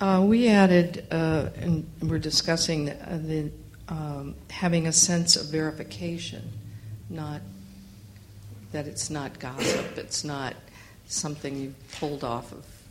Uh, 0.00 0.22
we 0.26 0.48
added, 0.48 1.06
uh, 1.10 1.48
and 1.56 1.88
we're 2.02 2.18
discussing 2.18 2.86
the, 2.86 2.94
uh, 2.94 3.18
the 3.18 3.50
um, 3.88 4.34
having 4.50 4.86
a 4.86 4.92
sense 4.92 5.36
of 5.36 5.46
verification, 5.50 6.42
not 7.08 7.40
that 8.72 8.86
it's 8.86 9.10
not 9.10 9.38
gossip, 9.38 9.98
it's 9.98 10.24
not 10.24 10.54
something 11.06 11.56
you 11.56 11.74
pulled 11.98 12.24
off 12.24 12.52
of 12.52 12.62
the 12.62 12.81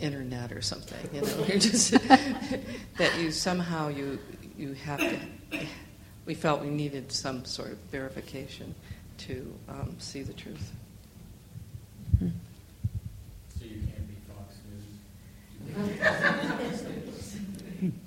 internet 0.00 0.52
or 0.52 0.62
something. 0.62 0.98
You 1.12 1.22
know, 1.22 1.44
You're 1.46 1.58
just 1.58 1.90
that 2.98 3.18
you 3.18 3.30
somehow 3.30 3.88
you 3.88 4.18
you 4.56 4.74
have 4.74 5.00
to. 5.00 5.18
We 6.26 6.34
felt 6.34 6.60
we 6.60 6.68
needed 6.68 7.10
some 7.10 7.44
sort 7.44 7.72
of 7.72 7.78
verification 7.90 8.74
to 9.18 9.54
um, 9.68 9.96
see 9.98 10.22
the 10.22 10.32
truth. 10.32 10.72
So 12.20 12.26
you 13.62 13.80
can't 13.86 14.08
be 14.08 14.16
Fox 14.28 14.56
News. 16.84 17.92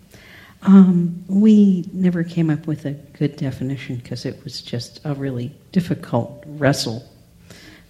Um, 0.63 1.23
we 1.27 1.89
never 1.91 2.23
came 2.23 2.51
up 2.51 2.67
with 2.67 2.85
a 2.85 2.91
good 2.91 3.35
definition 3.35 3.95
because 3.95 4.25
it 4.27 4.43
was 4.43 4.61
just 4.61 5.01
a 5.03 5.15
really 5.15 5.51
difficult 5.71 6.43
wrestle. 6.45 7.03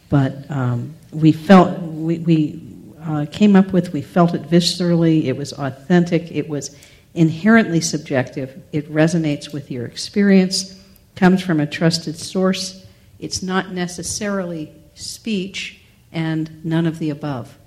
But 0.08 0.50
um, 0.50 0.96
we 1.12 1.34
felt, 1.34 1.82
we, 1.82 2.20
we 2.20 2.71
uh, 3.04 3.26
came 3.32 3.56
up 3.56 3.74
with, 3.74 3.94
we 3.94 4.02
felt 4.02 4.34
it 4.34 4.44
viscerally, 4.44 5.26
it 5.26 5.38
was 5.38 5.54
authentic, 5.54 6.32
it 6.32 6.48
was 6.48 6.76
inherently 7.14 7.82
subjective, 7.82 8.62
it 8.72 8.92
resonates 8.92 9.54
with 9.54 9.70
your 9.72 9.86
experience, 9.86 10.80
comes 11.16 11.42
from 11.42 11.60
a 11.60 11.68
trusted 11.68 12.18
source, 12.18 12.86
it's 13.20 13.44
not 13.44 13.72
necessarily 13.72 14.72
speech, 14.96 15.82
and 16.12 16.64
none 16.66 16.86
of 16.86 17.00
the 17.00 17.10
above. 17.10 17.58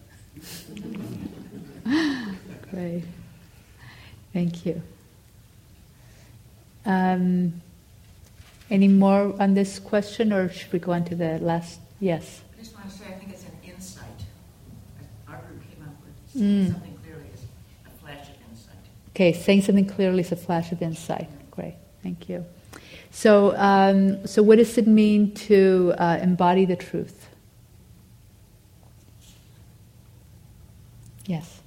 Great. 2.71 3.05
Thank 4.33 4.67
you. 4.67 4.83
Um, 6.85 7.63
any 8.71 8.89
more 8.89 9.35
on 9.41 9.55
this 9.55 9.79
question, 9.79 10.33
or 10.33 10.49
should 10.49 10.73
we 10.73 10.79
go 10.79 10.93
on 10.93 11.05
to 11.05 11.15
the 11.15 11.39
last? 11.39 11.81
Yes. 12.01 12.43
I 12.53 12.63
just 12.63 12.75
want 12.75 12.91
to 12.91 12.97
say 12.97 13.05
I 13.07 13.13
think 13.13 13.31
it's 13.31 13.45
an 13.45 13.57
insight. 13.65 14.05
Our 15.29 15.37
group 15.37 15.63
came 15.71 15.83
up 15.85 15.95
with 16.05 16.24
Mm. 16.37 16.73
something 16.73 16.99
clearly 17.03 17.27
as 17.33 17.43
a 17.87 18.01
flash 18.01 18.29
of 18.29 18.51
insight. 18.51 18.77
Okay, 19.11 19.33
saying 19.33 19.63
something 19.63 19.87
clearly 19.87 20.21
is 20.21 20.33
a 20.33 20.37
flash 20.37 20.73
of 20.73 20.83
insight. 20.83 21.29
Great, 21.51 21.75
thank 22.03 22.29
you. 22.29 22.45
So, 23.11 23.55
um, 23.57 24.27
so 24.27 24.43
what 24.43 24.59
does 24.59 24.77
it 24.77 24.89
mean 24.89 25.33
to 25.35 25.95
uh, 25.99 26.19
embody 26.21 26.65
the 26.65 26.75
truth? 26.75 27.29
Yes. 31.27 31.61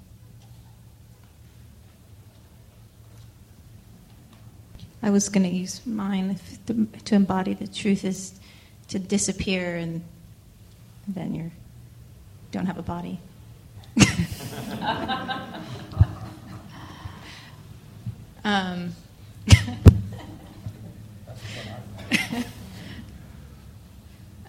I 5.02 5.10
was 5.10 5.30
going 5.30 5.50
to 5.50 5.56
use 5.56 5.86
mine 5.86 6.32
if 6.32 6.66
to, 6.66 6.86
to 7.06 7.16
embody 7.16 7.54
the 7.54 7.68
truth 7.68 8.04
is 8.04 8.34
to 8.90 9.00
disappear 9.00 9.78
and 9.78 10.04
then 11.08 11.34
you 11.34 11.52
don't 12.52 12.66
have 12.66 12.78
a 12.78 12.84
body. 12.84 13.20
Um, 18.44 18.94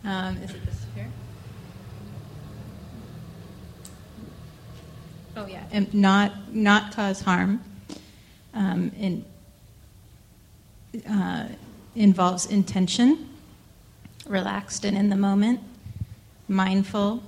um, 0.05 0.37
is 0.39 0.51
it 0.51 0.65
this 0.67 0.87
here? 0.95 1.09
Oh 5.37 5.47
yeah, 5.47 5.65
and 5.71 5.93
not 5.95 6.53
not 6.53 6.93
cause 6.95 7.21
harm. 7.21 7.63
Um, 8.55 8.93
and 8.99 9.25
uh, 11.09 11.49
involves 11.95 12.47
intention, 12.47 13.29
relaxed 14.27 14.85
and 14.85 14.97
in 14.97 15.09
the 15.11 15.17
moment, 15.17 15.61
mindful, 16.49 17.23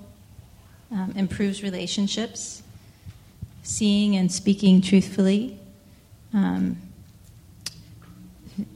um, 0.93 1.13
improves 1.17 1.63
relationships, 1.63 2.63
seeing 3.63 4.17
and 4.17 4.31
speaking 4.31 4.81
truthfully, 4.81 5.59
um, 6.33 6.77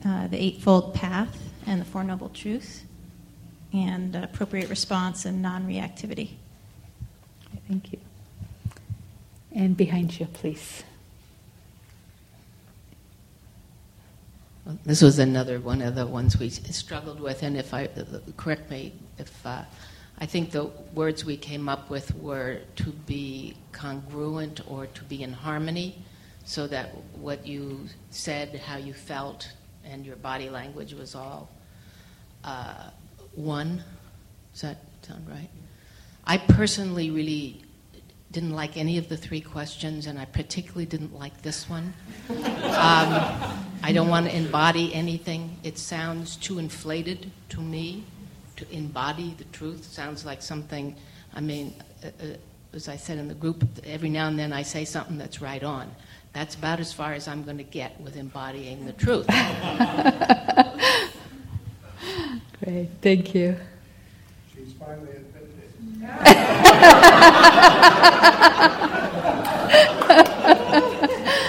uh, 0.05 0.27
the 0.27 0.41
Eightfold 0.41 0.93
Path 0.93 1.37
and 1.67 1.81
the 1.81 1.85
Four 1.85 2.03
Noble 2.03 2.29
Truths, 2.29 2.83
and 3.73 4.15
appropriate 4.15 4.69
response 4.69 5.25
and 5.25 5.41
non 5.41 5.67
reactivity. 5.67 6.31
Thank 7.67 7.91
you. 7.91 7.99
And 9.51 9.75
behind 9.75 10.19
you, 10.19 10.25
please. 10.27 10.83
This 14.83 15.01
was 15.01 15.19
another 15.19 15.59
one 15.59 15.81
of 15.81 15.93
the 15.93 16.07
ones 16.07 16.39
we 16.39 16.49
struggled 16.49 17.19
with, 17.19 17.43
and 17.43 17.55
if 17.55 17.73
I 17.73 17.87
correct 18.35 18.71
me 18.71 18.93
if 19.19 19.45
uh, 19.45 19.61
I 20.17 20.25
think 20.25 20.51
the 20.51 20.65
words 20.93 21.25
we 21.25 21.37
came 21.37 21.67
up 21.67 21.89
with 21.89 22.15
were 22.15 22.59
to 22.77 22.89
be 23.05 23.55
congruent 23.73 24.61
or 24.67 24.87
to 24.87 25.03
be 25.03 25.23
in 25.23 25.33
harmony, 25.33 26.03
so 26.45 26.67
that 26.67 26.95
what 27.15 27.45
you 27.45 27.87
said, 28.11 28.55
how 28.59 28.77
you 28.77 28.93
felt, 28.93 29.51
and 29.83 30.05
your 30.05 30.15
body 30.15 30.49
language 30.49 30.93
was 30.93 31.15
all 31.15 31.49
uh, 32.43 32.89
one. 33.35 33.83
Does 34.53 34.61
that 34.61 34.77
sound 35.01 35.27
right? 35.27 35.49
I 36.25 36.37
personally 36.37 37.11
really 37.11 37.61
didn't 38.31 38.53
like 38.53 38.77
any 38.77 38.97
of 38.97 39.09
the 39.09 39.17
three 39.17 39.41
questions, 39.41 40.07
and 40.07 40.17
I 40.19 40.25
particularly 40.25 40.85
didn't 40.85 41.17
like 41.17 41.41
this 41.41 41.69
one. 41.69 41.93
Um, 42.29 43.11
I 43.83 43.91
don't 43.93 44.09
want 44.09 44.25
to 44.27 44.35
embody 44.35 44.93
anything. 44.93 45.57
It 45.63 45.77
sounds 45.77 46.35
too 46.35 46.59
inflated 46.59 47.31
to 47.49 47.61
me. 47.61 48.03
To 48.57 48.65
embody 48.71 49.35
the 49.37 49.43
truth 49.45 49.83
sounds 49.83 50.25
like 50.25 50.41
something, 50.41 50.95
I 51.33 51.41
mean, 51.41 51.73
uh, 52.03 52.07
uh, 52.07 52.25
as 52.73 52.87
I 52.87 52.95
said 52.95 53.17
in 53.17 53.27
the 53.27 53.33
group, 53.33 53.63
every 53.85 54.09
now 54.09 54.27
and 54.27 54.39
then 54.39 54.53
I 54.53 54.61
say 54.61 54.85
something 54.85 55.17
that's 55.17 55.41
right 55.41 55.63
on. 55.63 55.91
That's 56.33 56.55
about 56.55 56.79
as 56.79 56.91
far 56.91 57.13
as 57.13 57.27
I'm 57.27 57.43
going 57.43 57.57
to 57.57 57.63
get 57.63 57.99
with 58.01 58.17
embodying 58.17 58.85
the 58.85 58.93
truth. 58.93 59.27
Great, 62.63 62.89
thank 63.01 63.35
you. 63.35 63.57
She's 64.53 64.73
finally 64.73 65.11
admitted 65.11 65.51
it. 65.61 65.71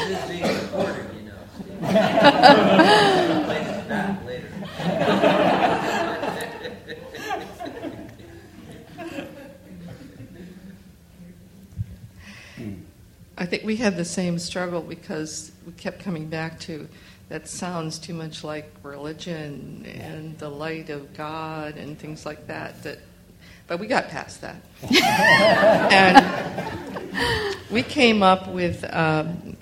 this 0.07 0.11
is 0.11 0.31
being 0.31 0.43
recorded, 0.43 1.07
you 1.17 1.23
know. 1.29 1.35
Play 3.45 3.65
this 3.65 3.85
back 3.87 4.27
later. 4.27 4.49
I 13.39 13.45
think 13.45 13.65
we 13.65 13.76
had 13.87 13.97
the 13.97 14.05
same 14.05 14.37
struggle 14.37 14.81
because 14.81 15.53
we 15.65 15.71
kept 15.75 16.01
coming 16.01 16.27
back 16.27 16.59
to 16.59 16.89
that 17.29 17.47
sounds 17.47 18.01
too 18.01 18.15
much 18.15 18.43
like 18.43 18.69
religion 18.83 19.87
and 19.87 20.37
the 20.41 20.49
light 20.49 20.91
of 20.91 21.15
God 21.15 21.77
and 21.77 21.97
things 21.97 22.27
like 22.27 22.49
that. 22.49 22.83
That, 22.83 22.99
but 23.69 23.79
we 23.79 23.87
got 23.87 24.09
past 24.09 24.41
that, 24.41 24.57
and 25.93 27.57
we 27.71 27.85
came 27.85 28.25
up 28.25 28.49
with 28.49 28.85
um, 28.93 29.57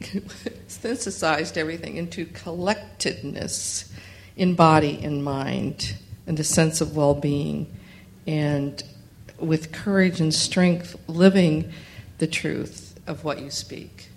synthesized 0.68 1.58
everything 1.58 1.96
into 1.96 2.24
collectedness 2.24 3.92
in 4.36 4.54
body 4.54 5.00
and 5.02 5.24
mind 5.24 5.96
and 6.28 6.38
a 6.38 6.44
sense 6.44 6.80
of 6.80 6.96
well-being, 6.96 7.66
and 8.28 8.80
with 9.40 9.72
courage 9.72 10.20
and 10.20 10.32
strength, 10.32 10.94
living 11.08 11.72
the 12.18 12.28
truth 12.28 12.87
of 13.08 13.24
what 13.24 13.40
you 13.40 13.50
speak. 13.50 14.08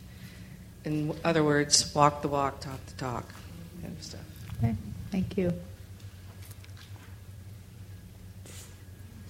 In 0.83 1.15
other 1.23 1.43
words, 1.43 1.93
walk 1.95 2.21
the 2.21 2.27
walk, 2.27 2.59
talk 2.59 2.85
the 2.87 2.93
talk, 2.93 3.25
kind 3.81 3.95
of 3.97 4.03
stuff. 4.03 4.21
Okay, 4.59 4.75
thank 5.11 5.37
you. 5.37 5.53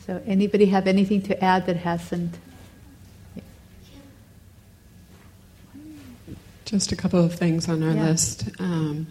So, 0.05 0.21
anybody 0.25 0.65
have 0.65 0.87
anything 0.87 1.21
to 1.23 1.43
add 1.43 1.65
that 1.67 1.77
hasn't? 1.77 2.35
Just 6.65 6.91
a 6.91 6.95
couple 6.95 7.23
of 7.23 7.35
things 7.35 7.67
on 7.69 7.83
our 7.83 7.93
Yeah. 7.93 8.09
list. 8.09 8.49
Um, 8.59 9.07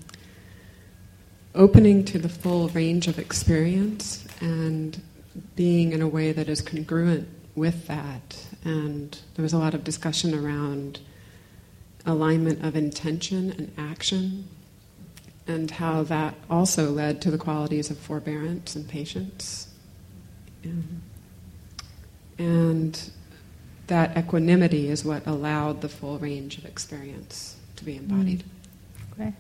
opening 1.55 2.05
to 2.07 2.19
the 2.19 2.29
full 2.29 2.69
range 2.71 3.07
of 3.07 3.19
experience 3.19 4.25
and 4.41 5.01
being 5.57 5.93
in 5.93 6.01
a 6.01 6.09
way 6.09 6.33
that 6.33 6.49
is 6.49 6.61
congruent 6.61 7.29
with 7.55 7.87
that. 7.87 8.47
And 8.65 9.19
there 9.35 9.43
was 9.43 9.53
a 9.53 9.59
lot 9.59 9.75
of 9.75 9.85
discussion 9.85 10.35
around 10.35 11.01
alignment 12.07 12.65
of 12.65 12.77
intention 12.77 13.53
and 13.53 13.73
action, 13.77 14.49
and 15.47 15.71
how 15.71 16.03
that 16.05 16.35
also 16.49 16.91
led 16.91 17.21
to 17.23 17.31
the 17.31 17.39
qualities 17.39 17.91
of 17.91 17.99
forbearance 17.99 18.77
and 18.77 18.89
patience. 18.89 19.69
And, 20.63 21.03
and 22.39 23.11
that 23.89 24.17
equanimity 24.17 24.89
is 24.89 25.05
what 25.05 25.27
allowed 25.27 25.81
the 25.81 25.89
full 25.89 26.19
range 26.19 26.59
of 26.59 26.65
experience 26.65 27.57
to 27.77 27.85
be 27.85 27.97
embodied. 27.97 28.45
Mm. 28.45 29.17
Great. 29.17 29.35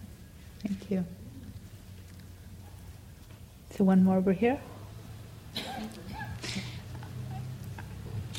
Thank 0.62 0.90
you. 0.90 1.04
So, 3.76 3.84
one 3.84 4.02
more 4.02 4.16
over 4.16 4.32
here. 4.32 4.58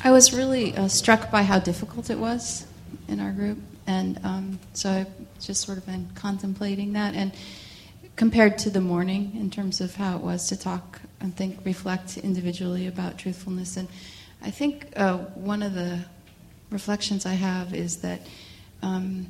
I 0.04 0.10
was 0.10 0.32
really 0.32 0.76
uh, 0.76 0.88
struck 0.88 1.30
by 1.30 1.42
how 1.42 1.58
difficult 1.60 2.10
it 2.10 2.18
was 2.18 2.66
in 3.08 3.20
our 3.20 3.30
group, 3.32 3.58
and 3.86 4.18
um, 4.24 4.58
so 4.74 4.90
I've 4.90 5.40
just 5.40 5.62
sort 5.62 5.78
of 5.78 5.86
been 5.86 6.08
contemplating 6.14 6.92
that, 6.94 7.14
and 7.14 7.32
compared 8.16 8.58
to 8.58 8.70
the 8.70 8.80
morning 8.80 9.32
in 9.36 9.50
terms 9.50 9.80
of 9.80 9.94
how 9.94 10.16
it 10.16 10.22
was 10.22 10.48
to 10.48 10.56
talk 10.56 11.00
and 11.20 11.34
think, 11.36 11.58
reflect 11.64 12.18
individually 12.18 12.86
about 12.88 13.16
truthfulness, 13.16 13.76
and 13.76 13.88
I 14.42 14.50
think 14.50 14.92
uh, 14.96 15.18
one 15.34 15.62
of 15.62 15.74
the 15.74 16.00
reflections 16.70 17.24
I 17.24 17.34
have 17.34 17.72
is 17.74 17.98
that 17.98 18.22
um, 18.82 19.28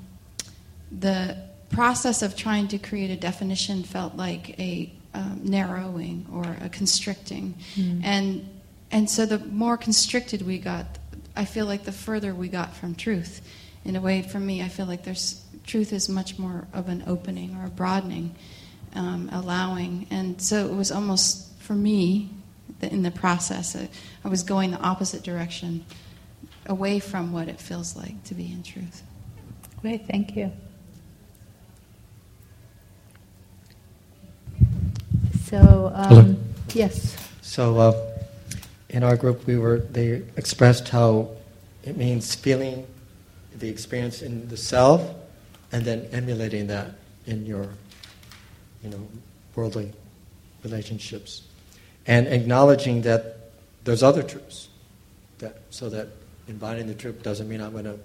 the 0.91 1.37
process 1.71 2.23
of 2.23 2.35
trying 2.35 2.69
to 2.69 2.79
create 2.79 3.11
a 3.11 3.17
definition 3.17 3.83
felt 3.83 4.17
like 4.17 4.59
a 4.59 4.91
um, 5.15 5.41
narrowing 5.45 6.27
or 6.33 6.57
a 6.63 6.71
constricting, 6.71 7.55
Mm. 7.75 8.01
and 8.05 8.49
and 8.93 9.09
so 9.11 9.27
the 9.27 9.39
more 9.39 9.77
constricted 9.77 10.43
we 10.43 10.59
got, 10.59 10.87
I 11.35 11.47
feel 11.47 11.67
like 11.67 11.85
the 11.85 11.93
further 11.93 12.35
we 12.35 12.49
got 12.49 12.77
from 12.77 12.95
truth. 12.95 13.41
In 13.85 13.97
a 13.97 14.01
way, 14.01 14.23
for 14.23 14.39
me, 14.39 14.63
I 14.63 14.69
feel 14.69 14.87
like 14.87 15.03
there's 15.03 15.43
truth 15.67 15.93
is 15.93 16.09
much 16.09 16.39
more 16.39 16.67
of 16.73 16.89
an 16.89 17.03
opening 17.07 17.57
or 17.57 17.67
a 17.67 17.71
broadening, 17.71 18.35
um, 18.95 19.29
allowing, 19.33 20.07
and 20.11 20.41
so 20.41 20.67
it 20.67 20.75
was 20.75 20.93
almost 20.93 21.53
for 21.59 21.75
me 21.75 22.31
in 22.81 23.03
the 23.03 23.11
process. 23.11 23.75
I, 23.75 23.89
I 24.25 24.29
was 24.29 24.43
going 24.43 24.71
the 24.71 24.79
opposite 24.79 25.23
direction, 25.23 25.85
away 26.67 27.01
from 27.01 27.33
what 27.33 27.49
it 27.49 27.61
feels 27.61 27.97
like 27.97 28.23
to 28.25 28.35
be 28.35 28.53
in 28.53 28.63
truth. 28.63 29.03
Great, 29.81 30.07
thank 30.07 30.37
you. 30.37 30.53
So, 35.45 35.93
um, 35.95 36.39
yes. 36.73 37.17
So, 37.43 37.79
uh, 37.79 38.12
in 38.93 39.03
our 39.03 39.17
group, 39.17 39.47
we 39.47 39.57
were 39.57 39.79
they 39.79 40.23
expressed 40.37 40.89
how 40.89 41.31
it 41.83 41.97
means 41.97 42.35
feeling 42.35 42.87
the 43.59 43.69
experience 43.69 44.23
in 44.23 44.49
the 44.49 44.57
self, 44.57 45.03
and 45.73 45.85
then 45.85 46.09
emulating 46.13 46.69
that 46.69 46.93
in 47.27 47.45
your, 47.47 47.67
you 48.83 48.91
know, 48.91 49.09
worldly 49.55 49.93
relationships, 50.63 51.43
and 52.07 52.29
acknowledging 52.29 53.03
that 53.03 53.51
there's 53.85 54.03
other 54.03 54.23
truths. 54.23 54.69
That 55.39 55.61
so 55.71 55.89
that 55.89 56.09
inviting 56.47 56.87
the 56.87 56.95
truth 56.95 57.23
doesn't 57.23 57.49
mean 57.49 57.61
I'm 57.61 57.73
going 57.73 57.85
to 57.85 57.99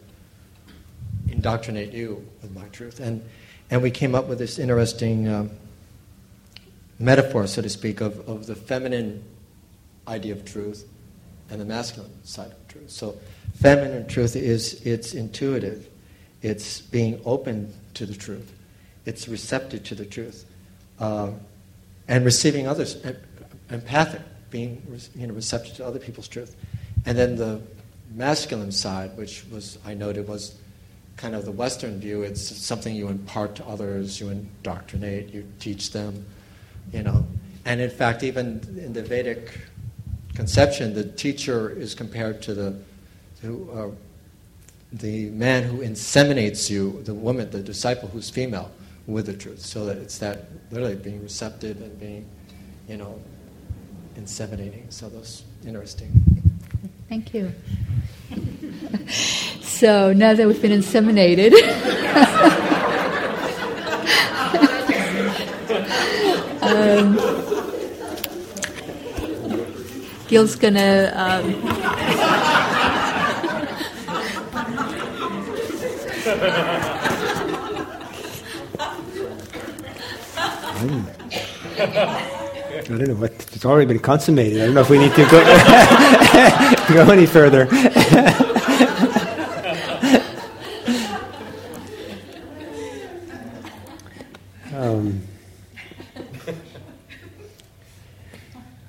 indoctrinate 1.28 1.94
you 1.94 2.26
with 2.42 2.56
my 2.56 2.68
truth, 2.70 3.00
and 3.00 3.24
and 3.70 3.84
we 3.84 3.92
came 3.92 4.16
up 4.16 4.28
with 4.28 4.40
this 4.40 4.58
interesting. 4.58 5.28
Um, 5.28 5.52
metaphor, 7.00 7.46
so 7.46 7.62
to 7.62 7.70
speak, 7.70 8.02
of, 8.02 8.28
of 8.28 8.48
the 8.48 8.56
feminine 8.56 9.24
idea 10.08 10.34
of 10.34 10.46
truth 10.46 10.88
and 11.50 11.62
the 11.62 11.66
masculine 11.66 12.12
side 12.24 12.52
of 12.52 12.68
truth. 12.68 12.90
So, 12.90 13.18
feminine 13.56 14.08
truth 14.08 14.36
is 14.36 14.82
it's 14.86 15.14
intuitive, 15.14 15.88
it's 16.42 16.82
being 16.82 17.22
open 17.26 17.74
to 17.96 18.06
the 18.06 18.14
truth, 18.14 18.54
it's 19.06 19.28
receptive 19.28 19.84
to 19.86 19.96
the 19.96 20.06
truth, 20.06 20.46
um, 21.00 21.40
and 22.08 22.26
receiving 22.26 22.68
others, 22.68 22.98
empathic, 23.70 24.22
being 24.50 24.82
you 25.16 25.28
know 25.28 25.34
receptive 25.34 25.76
to 25.78 25.86
other 25.86 26.00
people's 26.00 26.28
truth, 26.28 26.56
and 27.06 27.18
then 27.18 27.36
the 27.36 27.62
masculine 28.14 28.72
side, 28.72 29.16
which 29.18 29.46
was 29.52 29.78
I 29.86 29.94
noted 29.94 30.28
was 30.28 30.56
kind 31.18 31.36
of 31.36 31.46
the 31.46 31.52
Western 31.52 32.00
view. 32.00 32.22
It's 32.22 32.42
something 32.42 32.96
you 32.96 33.08
impart 33.08 33.56
to 33.56 33.66
others, 33.66 34.20
you 34.20 34.30
indoctrinate, 34.30 35.34
you 35.34 35.46
teach 35.60 35.92
them 35.92 36.26
you 36.92 37.04
know. 37.04 37.26
And 37.66 37.82
in 37.82 37.90
fact, 37.90 38.24
even 38.24 38.62
in 38.78 38.94
the 38.94 39.02
Vedic 39.02 39.60
conception, 40.38 40.94
the 40.94 41.04
teacher 41.04 41.72
is 41.72 41.96
compared 41.96 42.44
to 42.44 42.54
the 42.54 42.80
to, 43.42 43.70
uh, 43.74 43.90
the 44.94 45.32
man 45.32 45.64
who 45.64 45.80
inseminates 45.80 46.70
you, 46.70 47.02
the 47.04 47.14
woman, 47.14 47.50
the 47.50 47.60
disciple 47.60 48.08
who's 48.08 48.30
female, 48.30 48.72
with 49.08 49.26
the 49.26 49.34
truth. 49.34 49.60
So 49.60 49.86
that 49.86 49.98
it's 49.98 50.20
that 50.20 50.46
literally 50.72 50.96
being 50.96 51.24
receptive 51.24 51.82
and 51.82 52.00
being, 52.00 52.26
you 52.88 52.98
know, 52.98 53.20
inseminating. 54.16 54.94
So 54.94 55.10
that's 55.10 55.44
interesting. 55.66 56.12
Thank 57.10 57.34
you. 57.34 57.52
so 59.10 60.14
now 60.14 60.36
that 60.36 60.48
we've 60.48 60.62
been 60.62 60.80
inseminated, 60.80 61.54
um, 67.28 67.37
Gil's 70.28 70.56
gonna. 70.56 71.12
Um, 71.16 71.78
I 81.80 82.84
don't 82.84 83.08
know 83.08 83.16
what 83.16 83.32
it's 83.32 83.66
already 83.66 83.86
been 83.86 84.00
consummated. 84.00 84.62
I 84.62 84.66
don't 84.66 84.76
know 84.76 84.82
if 84.82 84.90
we 84.90 84.98
need 84.98 85.14
to 85.16 85.24
go 85.24 85.44
go 87.06 87.12
any 87.12 87.26
further. 87.26 87.64
um, 94.74 95.22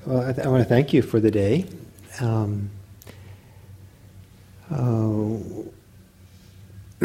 well, 0.06 0.28
I, 0.28 0.32
th- 0.32 0.46
I 0.46 0.48
want 0.50 0.62
to 0.62 0.68
thank 0.88 0.94
you 0.94 1.02
for 1.02 1.20
the 1.20 1.30
day. 1.30 1.66
Um, 2.18 2.70
uh, 4.70 5.36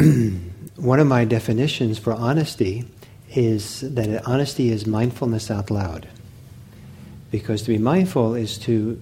one 0.76 1.00
of 1.00 1.06
my 1.06 1.26
definitions 1.26 1.98
for 1.98 2.14
honesty 2.14 2.88
is 3.34 3.82
that 3.82 4.26
honesty 4.26 4.70
is 4.70 4.86
mindfulness 4.86 5.50
out 5.50 5.70
loud. 5.70 6.08
Because 7.30 7.60
to 7.64 7.68
be 7.72 7.76
mindful 7.76 8.34
is 8.34 8.56
to 8.60 8.98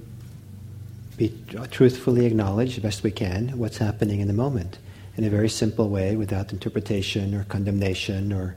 be 1.17 1.33
truthfully 1.71 2.27
acknowledge, 2.27 2.75
the 2.75 2.81
best 2.81 3.05
we 3.05 3.13
can, 3.13 3.57
what's 3.57 3.79
happening 3.79 4.19
in 4.19 4.27
the 4.27 4.35
moment 4.35 4.81
in 5.17 5.23
a 5.23 5.31
very 5.31 5.49
simple 5.49 5.91
way 5.91 6.17
without 6.17 6.53
interpretation 6.53 7.37
or 7.37 7.45
condemnation 7.45 8.33
or, 8.33 8.57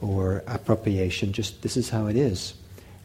or 0.00 0.44
appropriation. 0.46 1.32
Just 1.32 1.62
this 1.62 1.76
is 1.76 1.90
how 1.90 2.06
it 2.06 2.14
is. 2.14 2.54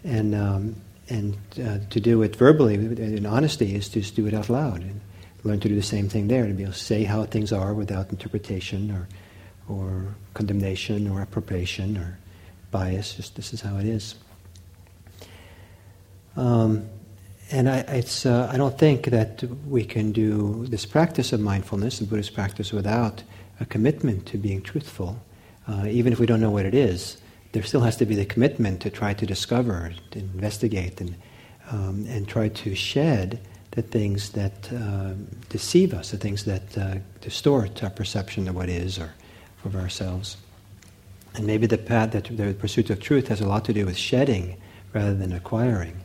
And, 0.04 0.36
um, 0.36 0.76
and 1.10 1.38
uh, 1.62 1.80
to 1.90 2.00
do 2.00 2.22
it 2.22 2.36
verbally 2.36 2.76
in 2.76 3.26
honesty 3.26 3.76
is 3.76 3.90
to 3.90 4.02
just 4.02 4.16
do 4.16 4.28
it 4.28 4.34
out 4.34 4.50
loud. 4.50 4.82
And 4.82 5.02
learn 5.44 5.60
to 5.60 5.70
do 5.70 5.76
the 5.76 5.82
same 5.82 6.08
thing 6.08 6.28
there, 6.28 6.48
to 6.48 6.54
be 6.54 6.64
able 6.64 6.74
to 6.74 6.80
say 6.80 7.04
how 7.04 7.24
things 7.26 7.52
are 7.52 7.74
without 7.74 8.10
interpretation 8.10 8.92
or, 8.92 9.08
or 9.68 10.16
condemnation 10.34 11.08
or 11.08 11.22
appropriation 11.22 11.98
or 11.98 12.18
bias. 12.70 13.16
Just 13.16 13.36
this 13.36 13.54
is 13.54 13.62
how 13.62 13.78
it 13.78 13.86
is. 13.86 14.16
Um, 16.38 16.88
and 17.52 17.68
I, 17.70 17.80
it's, 17.80 18.26
uh, 18.26 18.50
I 18.52 18.58
don't 18.58 18.78
think 18.78 19.06
that 19.08 19.44
we 19.68 19.84
can 19.84 20.12
do 20.12 20.66
this 20.68 20.86
practice 20.86 21.34
of 21.34 21.42
mindfulness, 21.42 22.00
the 22.00 22.06
Buddhist 22.06 22.34
practice, 22.34 22.72
without 22.72 23.24
a 23.60 23.66
commitment 23.66 24.26
to 24.28 24.38
being 24.38 24.62
truthful. 24.62 25.22
Uh, 25.68 25.86
even 25.88 26.14
if 26.14 26.20
we 26.20 26.26
don't 26.26 26.40
know 26.40 26.52
what 26.52 26.66
it 26.66 26.74
is, 26.74 27.18
there 27.52 27.64
still 27.64 27.82
has 27.82 27.98
to 27.98 28.06
be 28.06 28.16
the 28.16 28.26
commitment 28.26 28.82
to 28.82 28.90
try 28.90 29.14
to 29.14 29.26
discover, 29.26 29.94
to 30.12 30.20
investigate, 30.20 31.02
and, 31.02 31.16
um, 31.70 32.06
and 32.08 32.28
try 32.28 32.48
to 32.50 32.76
shed 32.76 33.40
the 33.72 33.82
things 33.82 34.32
that 34.32 34.72
uh, 34.74 35.14
deceive 35.50 35.94
us, 35.94 36.12
the 36.12 36.18
things 36.18 36.46
that 36.46 36.78
uh, 36.78 36.96
distort 37.22 37.84
our 37.84 37.90
perception 37.90 38.48
of 38.48 38.56
what 38.56 38.70
is 38.70 39.00
or 39.00 39.14
of 39.66 39.76
ourselves. 39.76 40.38
And 41.36 41.48
maybe 41.48 41.68
the 41.68 41.78
path 41.78 42.12
that 42.12 42.26
the 42.26 42.54
pursuit 42.54 42.90
of 42.90 43.00
truth 43.00 43.28
has 43.30 43.40
a 43.40 43.48
lot 43.48 43.64
to 43.66 43.74
do 43.74 43.86
with 43.86 43.96
shedding 43.96 44.58
rather 44.94 45.14
than 45.14 45.32
acquiring. 45.32 46.02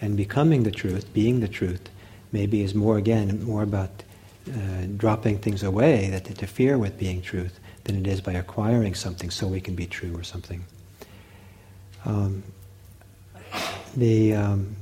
And 0.00 0.16
becoming 0.16 0.64
the 0.64 0.72
truth, 0.72 1.12
being 1.12 1.40
the 1.40 1.48
truth, 1.48 1.88
maybe 2.32 2.62
is 2.62 2.74
more 2.74 2.98
again 2.98 3.42
more 3.44 3.62
about 3.62 4.02
uh, 4.48 4.86
dropping 4.96 5.38
things 5.38 5.62
away 5.62 6.10
that 6.10 6.28
interfere 6.28 6.76
with 6.78 6.98
being 6.98 7.22
truth 7.22 7.58
than 7.84 7.96
it 7.96 8.06
is 8.06 8.20
by 8.20 8.32
acquiring 8.32 8.94
something 8.94 9.30
so 9.30 9.46
we 9.46 9.60
can 9.60 9.74
be 9.74 9.86
true 9.86 10.16
or 10.16 10.24
something. 10.24 10.64
Um, 12.06 12.42
the 13.96 14.34
um, 14.34 14.76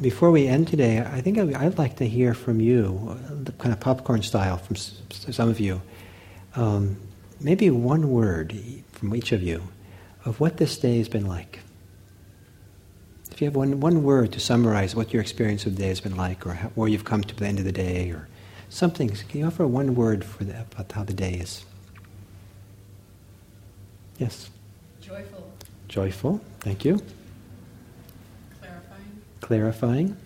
before 0.00 0.30
we 0.30 0.46
end 0.46 0.68
today, 0.68 1.00
I 1.00 1.20
think 1.20 1.38
I'd 1.38 1.78
like 1.78 1.96
to 1.96 2.08
hear 2.08 2.34
from 2.34 2.60
you, 2.60 3.18
uh, 3.30 3.50
kind 3.58 3.72
of 3.72 3.80
popcorn 3.80 4.22
style, 4.22 4.56
from 4.56 4.76
some 4.76 5.48
of 5.48 5.60
you. 5.60 5.82
Um, 6.54 6.96
maybe 7.40 7.70
one 7.70 8.10
word 8.10 8.58
from 8.92 9.14
each 9.14 9.32
of 9.32 9.42
you 9.42 9.62
of 10.24 10.40
what 10.40 10.56
this 10.56 10.78
day 10.78 10.98
has 10.98 11.08
been 11.08 11.26
like. 11.26 11.60
If 13.30 13.40
you 13.40 13.46
have 13.46 13.56
one, 13.56 13.80
one 13.80 14.02
word 14.02 14.32
to 14.32 14.40
summarize 14.40 14.94
what 14.94 15.12
your 15.12 15.22
experience 15.22 15.66
of 15.66 15.76
the 15.76 15.82
day 15.82 15.88
has 15.88 16.00
been 16.00 16.16
like, 16.16 16.46
or 16.46 16.54
how, 16.54 16.68
where 16.70 16.88
you've 16.88 17.04
come 17.04 17.22
to 17.22 17.34
the 17.34 17.46
end 17.46 17.58
of 17.58 17.64
the 17.64 17.72
day, 17.72 18.10
or 18.10 18.28
something, 18.68 19.08
can 19.08 19.40
you 19.40 19.46
offer 19.46 19.66
one 19.66 19.94
word 19.94 20.24
for 20.24 20.44
the, 20.44 20.60
about 20.60 20.92
how 20.92 21.02
the 21.02 21.14
day 21.14 21.32
is? 21.34 21.64
Yes? 24.18 24.50
Joyful. 25.00 25.51
Joyful, 25.92 26.40
thank 26.60 26.86
you. 26.86 26.98
Clarifying. 28.62 29.20
Clarifying. 29.42 30.16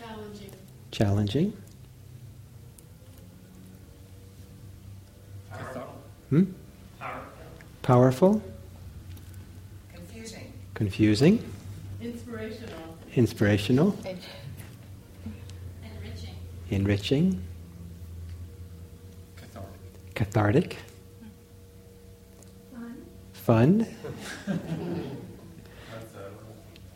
Challenging. 0.00 0.50
Challenging. 0.90 1.52
Powerful. 5.50 5.82
Hmm? 6.30 6.44
Powerful. 6.98 7.30
Powerful. 7.82 8.42
Confusing. 9.92 10.52
Confusing. 10.72 11.44
Inspirational. 12.00 12.78
Inspirational. 13.14 13.98
Enriching. 15.82 16.34
Enriching. 16.70 17.42
Cathartic. 19.36 20.14
Cathartic. 20.14 20.76
Fun. 23.50 23.84
Fun. 24.46 25.18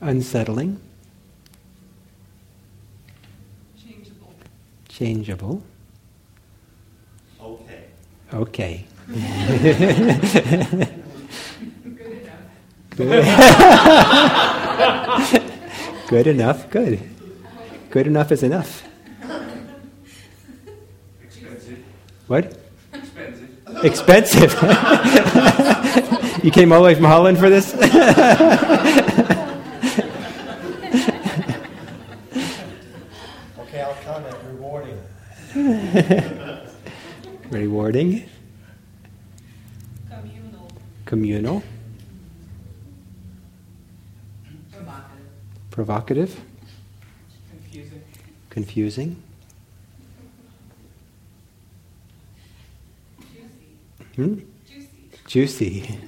Unsettling. 0.00 0.78
Changeable. 3.76 4.34
Changeable. 4.88 5.64
Okay. 7.42 7.84
Okay. 8.32 8.86
Good 12.96 13.16
enough. 14.86 15.32
Good 16.08 16.26
enough, 16.28 16.70
good. 16.70 17.00
Good 17.90 18.06
enough 18.06 18.30
is 18.30 18.44
enough. 18.44 18.84
Expensive. 21.20 21.82
What? 22.28 22.63
Expensive. 23.85 24.44
Expensive. 24.44 24.55
you 26.44 26.51
came 26.51 26.73
all 26.73 26.81
the 26.81 26.87
way 26.87 26.94
from 26.94 27.05
Holland 27.05 27.38
for 27.38 27.51
this? 27.51 27.75
Okay, 27.75 27.83
I'll 33.83 33.94
comment. 34.03 34.35
Rewarding. 34.47 34.99
Rewarding. 37.51 38.27
Communal. 40.09 40.70
Communal. 41.05 41.62
Provocative. 44.73 45.70
Provocative. 45.70 46.40
Confusing. 47.51 48.03
Confusing. 48.49 49.23
Hmm? 54.16 54.35
Juicy. 55.27 55.27
Juicy. 55.27 55.98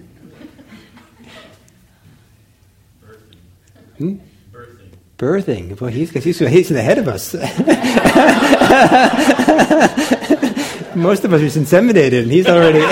Hmm? 3.99 4.17
Birthing. 4.53 4.91
Birthing. 5.19 5.81
Well, 5.81 5.91
he's, 5.91 6.11
he's, 6.11 6.39
he's 6.39 6.71
ahead 6.71 6.99
of 6.99 7.09
us. 7.09 7.35
Most 10.95 11.25
of 11.25 11.33
us 11.33 11.41
are 11.43 11.59
inseminated, 11.59 12.23
and 12.23 12.31
he's 12.31 12.47
already. 12.47 12.81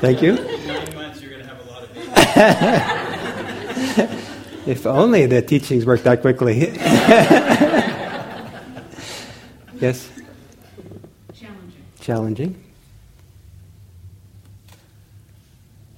Thank 0.00 0.22
you. 0.22 0.36
In 0.36 0.66
nine 0.66 0.94
months, 0.94 1.20
you're 1.20 1.30
going 1.30 1.42
to 1.42 1.48
have 1.48 1.60
a 1.60 1.64
lot 1.70 1.82
of. 1.84 1.90
If 4.64 4.86
only 4.86 5.26
the 5.26 5.42
teachings 5.42 5.84
worked 5.84 6.04
that 6.04 6.20
quickly. 6.20 6.60
yes? 9.80 10.08
Challenging. 12.00 12.54
Challenging. 12.54 12.62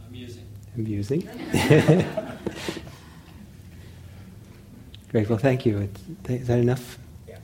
Amusing. 0.09 0.47
Amusing. 0.77 1.29
Great. 5.11 5.29
Well, 5.29 5.39
thank 5.39 5.65
you. 5.65 5.89
Is 6.29 6.47
that 6.49 6.59
enough? 6.59 6.99
Yeah. 7.29 7.39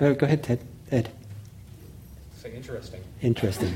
Oh, 0.00 0.14
go 0.14 0.26
ahead, 0.26 0.44
Ted. 0.44 0.60
Ed. 0.90 1.10
So 2.40 2.48
interesting. 2.48 3.02
Interesting. 3.20 3.74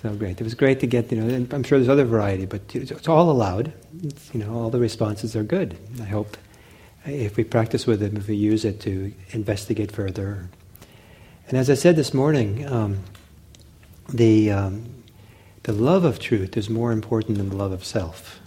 So 0.00 0.14
great. 0.14 0.40
It 0.40 0.44
was 0.44 0.54
great 0.54 0.80
to 0.80 0.86
get, 0.86 1.12
you 1.12 1.20
know, 1.20 1.28
and 1.28 1.52
I'm 1.52 1.62
sure 1.62 1.78
there's 1.78 1.90
other 1.90 2.06
variety, 2.06 2.46
but 2.46 2.62
it's 2.74 2.90
it's 2.90 3.06
all 3.06 3.30
allowed. 3.30 3.74
It's, 4.02 4.32
you 4.32 4.40
know, 4.40 4.54
all 4.54 4.70
the 4.70 4.78
responses 4.78 5.36
are 5.36 5.42
good. 5.42 5.76
I 6.00 6.04
hope 6.04 6.38
uh, 7.06 7.10
if 7.10 7.36
we 7.36 7.44
practice 7.44 7.86
with 7.86 8.00
them, 8.00 8.16
if 8.16 8.26
we 8.28 8.36
use 8.36 8.64
it 8.64 8.80
to 8.80 9.12
investigate 9.32 9.92
further. 9.92 10.48
And 11.50 11.58
as 11.58 11.68
I 11.68 11.74
said 11.74 11.96
this 11.96 12.14
morning, 12.14 12.64
um, 12.70 13.00
the, 14.08 14.52
um, 14.52 14.84
the 15.64 15.72
love 15.72 16.04
of 16.04 16.20
truth 16.20 16.56
is 16.56 16.70
more 16.70 16.92
important 16.92 17.38
than 17.38 17.48
the 17.48 17.56
love 17.56 17.72
of 17.72 17.84
self. 17.84 18.38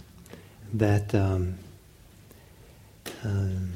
That 0.72 1.14
um, 1.14 1.56
um, 3.22 3.74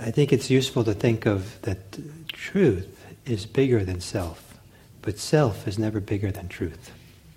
I 0.00 0.12
think 0.12 0.32
it's 0.32 0.48
useful 0.48 0.84
to 0.84 0.94
think 0.94 1.26
of 1.26 1.60
that 1.62 1.98
truth 2.28 3.04
is 3.26 3.46
bigger 3.46 3.84
than 3.84 4.00
self, 4.00 4.56
but 5.02 5.18
self 5.18 5.66
is 5.66 5.76
never 5.76 5.98
bigger 5.98 6.30
than 6.30 6.46
truth. 6.46 6.92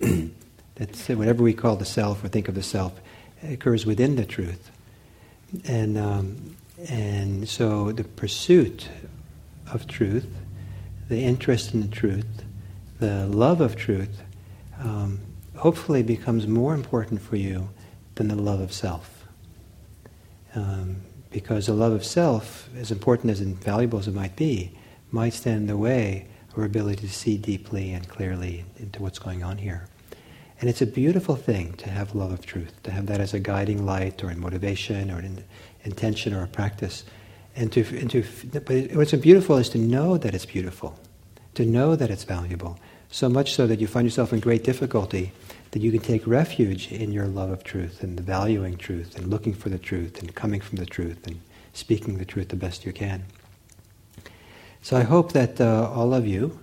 That's 0.76 1.08
whatever 1.08 1.42
we 1.42 1.54
call 1.54 1.74
the 1.74 1.84
self 1.84 2.22
or 2.22 2.28
think 2.28 2.46
of 2.46 2.54
the 2.54 2.62
self 2.62 3.00
occurs 3.42 3.84
within 3.84 4.14
the 4.14 4.24
truth, 4.24 4.70
and 5.66 5.98
um, 5.98 6.56
and 6.88 7.48
so 7.48 7.90
the 7.90 8.04
pursuit 8.04 8.88
of 9.72 9.86
truth, 9.86 10.28
the 11.08 11.22
interest 11.22 11.74
in 11.74 11.80
the 11.80 11.88
truth, 11.88 12.44
the 12.98 13.26
love 13.26 13.60
of 13.60 13.76
truth, 13.76 14.22
um, 14.80 15.20
hopefully 15.56 16.02
becomes 16.02 16.46
more 16.46 16.74
important 16.74 17.20
for 17.20 17.36
you 17.36 17.70
than 18.14 18.28
the 18.28 18.36
love 18.36 18.60
of 18.60 18.72
self. 18.72 19.24
Um, 20.54 21.02
because 21.30 21.66
the 21.66 21.74
love 21.74 21.92
of 21.92 22.04
self, 22.04 22.68
as 22.76 22.90
important 22.92 23.30
as 23.30 23.40
and 23.40 23.56
valuable 23.62 23.98
as 23.98 24.06
it 24.06 24.14
might 24.14 24.36
be, 24.36 24.72
might 25.10 25.32
stand 25.32 25.62
in 25.62 25.66
the 25.66 25.76
way 25.76 26.28
of 26.52 26.58
our 26.58 26.64
ability 26.64 27.06
to 27.06 27.12
see 27.12 27.36
deeply 27.36 27.92
and 27.92 28.08
clearly 28.08 28.64
into 28.78 29.02
what's 29.02 29.18
going 29.18 29.42
on 29.42 29.58
here. 29.58 29.88
And 30.60 30.70
it's 30.70 30.80
a 30.80 30.86
beautiful 30.86 31.34
thing 31.34 31.72
to 31.74 31.90
have 31.90 32.14
love 32.14 32.30
of 32.30 32.46
truth, 32.46 32.80
to 32.84 32.90
have 32.92 33.06
that 33.06 33.20
as 33.20 33.34
a 33.34 33.40
guiding 33.40 33.84
light 33.84 34.22
or 34.22 34.30
a 34.30 34.36
motivation 34.36 35.10
or 35.10 35.18
an 35.18 35.44
intention 35.82 36.32
or 36.32 36.44
a 36.44 36.46
practice. 36.46 37.04
And 37.56 37.70
to, 37.72 37.84
and 37.98 38.10
to, 38.10 38.24
but 38.52 38.96
what's 38.96 39.12
beautiful 39.12 39.56
is 39.58 39.68
to 39.70 39.78
know 39.78 40.16
that 40.18 40.34
it's 40.34 40.46
beautiful, 40.46 40.98
to 41.54 41.64
know 41.64 41.94
that 41.94 42.10
it's 42.10 42.24
valuable, 42.24 42.78
so 43.10 43.28
much 43.28 43.54
so 43.54 43.68
that 43.68 43.80
you 43.80 43.86
find 43.86 44.06
yourself 44.06 44.32
in 44.32 44.40
great 44.40 44.64
difficulty, 44.64 45.32
that 45.70 45.80
you 45.80 45.92
can 45.92 46.00
take 46.00 46.26
refuge 46.26 46.90
in 46.90 47.12
your 47.12 47.26
love 47.26 47.50
of 47.50 47.62
truth 47.62 48.02
and 48.02 48.16
the 48.16 48.22
valuing 48.22 48.76
truth 48.76 49.16
and 49.16 49.28
looking 49.28 49.54
for 49.54 49.68
the 49.68 49.78
truth 49.78 50.20
and 50.20 50.34
coming 50.34 50.60
from 50.60 50.78
the 50.78 50.86
truth 50.86 51.26
and 51.26 51.40
speaking 51.72 52.18
the 52.18 52.24
truth 52.24 52.48
the 52.48 52.56
best 52.56 52.84
you 52.84 52.92
can. 52.92 53.24
So 54.82 54.96
I 54.96 55.02
hope 55.02 55.32
that 55.32 55.60
uh, 55.60 55.90
all 55.94 56.12
of 56.12 56.26
you 56.26 56.58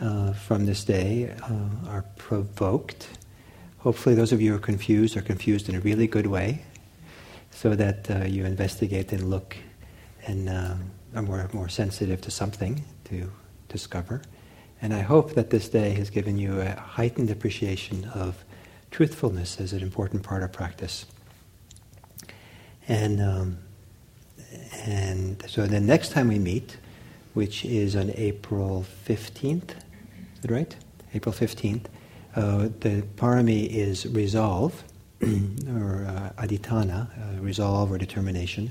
uh, 0.00 0.32
from 0.32 0.66
this 0.66 0.84
day 0.84 1.34
uh, 1.42 1.88
are 1.90 2.04
provoked. 2.16 3.08
Hopefully, 3.78 4.14
those 4.14 4.32
of 4.32 4.40
you 4.40 4.52
who 4.52 4.56
are 4.56 4.60
confused 4.60 5.16
are 5.16 5.22
confused 5.22 5.68
in 5.68 5.74
a 5.74 5.80
really 5.80 6.06
good 6.06 6.26
way, 6.26 6.64
so 7.50 7.74
that 7.74 8.10
uh, 8.10 8.24
you 8.24 8.44
investigate 8.44 9.12
and 9.12 9.28
look 9.28 9.56
and 10.28 10.48
uh, 10.48 10.74
are 11.14 11.22
more, 11.22 11.48
more 11.52 11.68
sensitive 11.68 12.20
to 12.20 12.30
something 12.30 12.84
to 13.04 13.32
discover. 13.68 14.22
And 14.80 14.94
I 14.94 15.00
hope 15.00 15.34
that 15.34 15.50
this 15.50 15.68
day 15.68 15.90
has 15.94 16.10
given 16.10 16.38
you 16.38 16.60
a 16.60 16.70
heightened 16.70 17.30
appreciation 17.30 18.04
of 18.14 18.44
truthfulness 18.90 19.58
as 19.58 19.72
an 19.72 19.82
important 19.82 20.22
part 20.22 20.42
of 20.42 20.52
practice. 20.52 21.06
And, 22.86 23.20
um, 23.20 23.58
and 24.84 25.42
so 25.48 25.66
the 25.66 25.80
next 25.80 26.12
time 26.12 26.28
we 26.28 26.38
meet, 26.38 26.76
which 27.34 27.64
is 27.64 27.96
on 27.96 28.12
April 28.14 28.84
15th, 29.06 29.70
is 29.70 30.42
that 30.42 30.50
right? 30.50 30.76
April 31.14 31.34
15th, 31.34 31.86
uh, 32.36 32.68
the 32.80 33.02
parami 33.16 33.68
is 33.68 34.06
resolve, 34.06 34.84
or 35.22 36.06
uh, 36.06 36.42
adhitthana, 36.42 37.08
uh, 37.08 37.40
resolve 37.40 37.90
or 37.90 37.98
determination. 37.98 38.70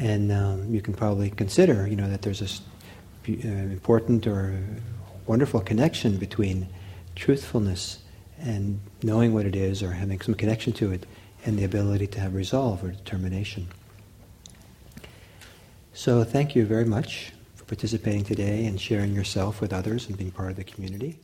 And 0.00 0.32
um, 0.32 0.74
you 0.74 0.80
can 0.80 0.94
probably 0.94 1.28
consider, 1.28 1.86
you 1.86 1.94
know, 1.94 2.08
that 2.08 2.22
there's 2.22 2.40
this 2.40 2.62
uh, 3.28 3.32
important 3.32 4.26
or 4.26 4.58
wonderful 5.26 5.60
connection 5.60 6.16
between 6.16 6.68
truthfulness 7.14 7.98
and 8.40 8.80
knowing 9.02 9.34
what 9.34 9.44
it 9.44 9.54
is 9.54 9.82
or 9.82 9.92
having 9.92 10.18
some 10.22 10.34
connection 10.34 10.72
to 10.72 10.90
it 10.90 11.04
and 11.44 11.58
the 11.58 11.64
ability 11.64 12.06
to 12.06 12.20
have 12.20 12.34
resolve 12.34 12.82
or 12.82 12.92
determination. 12.92 13.68
So 15.92 16.24
thank 16.24 16.56
you 16.56 16.64
very 16.64 16.86
much 16.86 17.32
for 17.54 17.64
participating 17.64 18.24
today 18.24 18.64
and 18.64 18.80
sharing 18.80 19.14
yourself 19.14 19.60
with 19.60 19.70
others 19.70 20.08
and 20.08 20.16
being 20.16 20.30
part 20.30 20.50
of 20.50 20.56
the 20.56 20.64
community. 20.64 21.18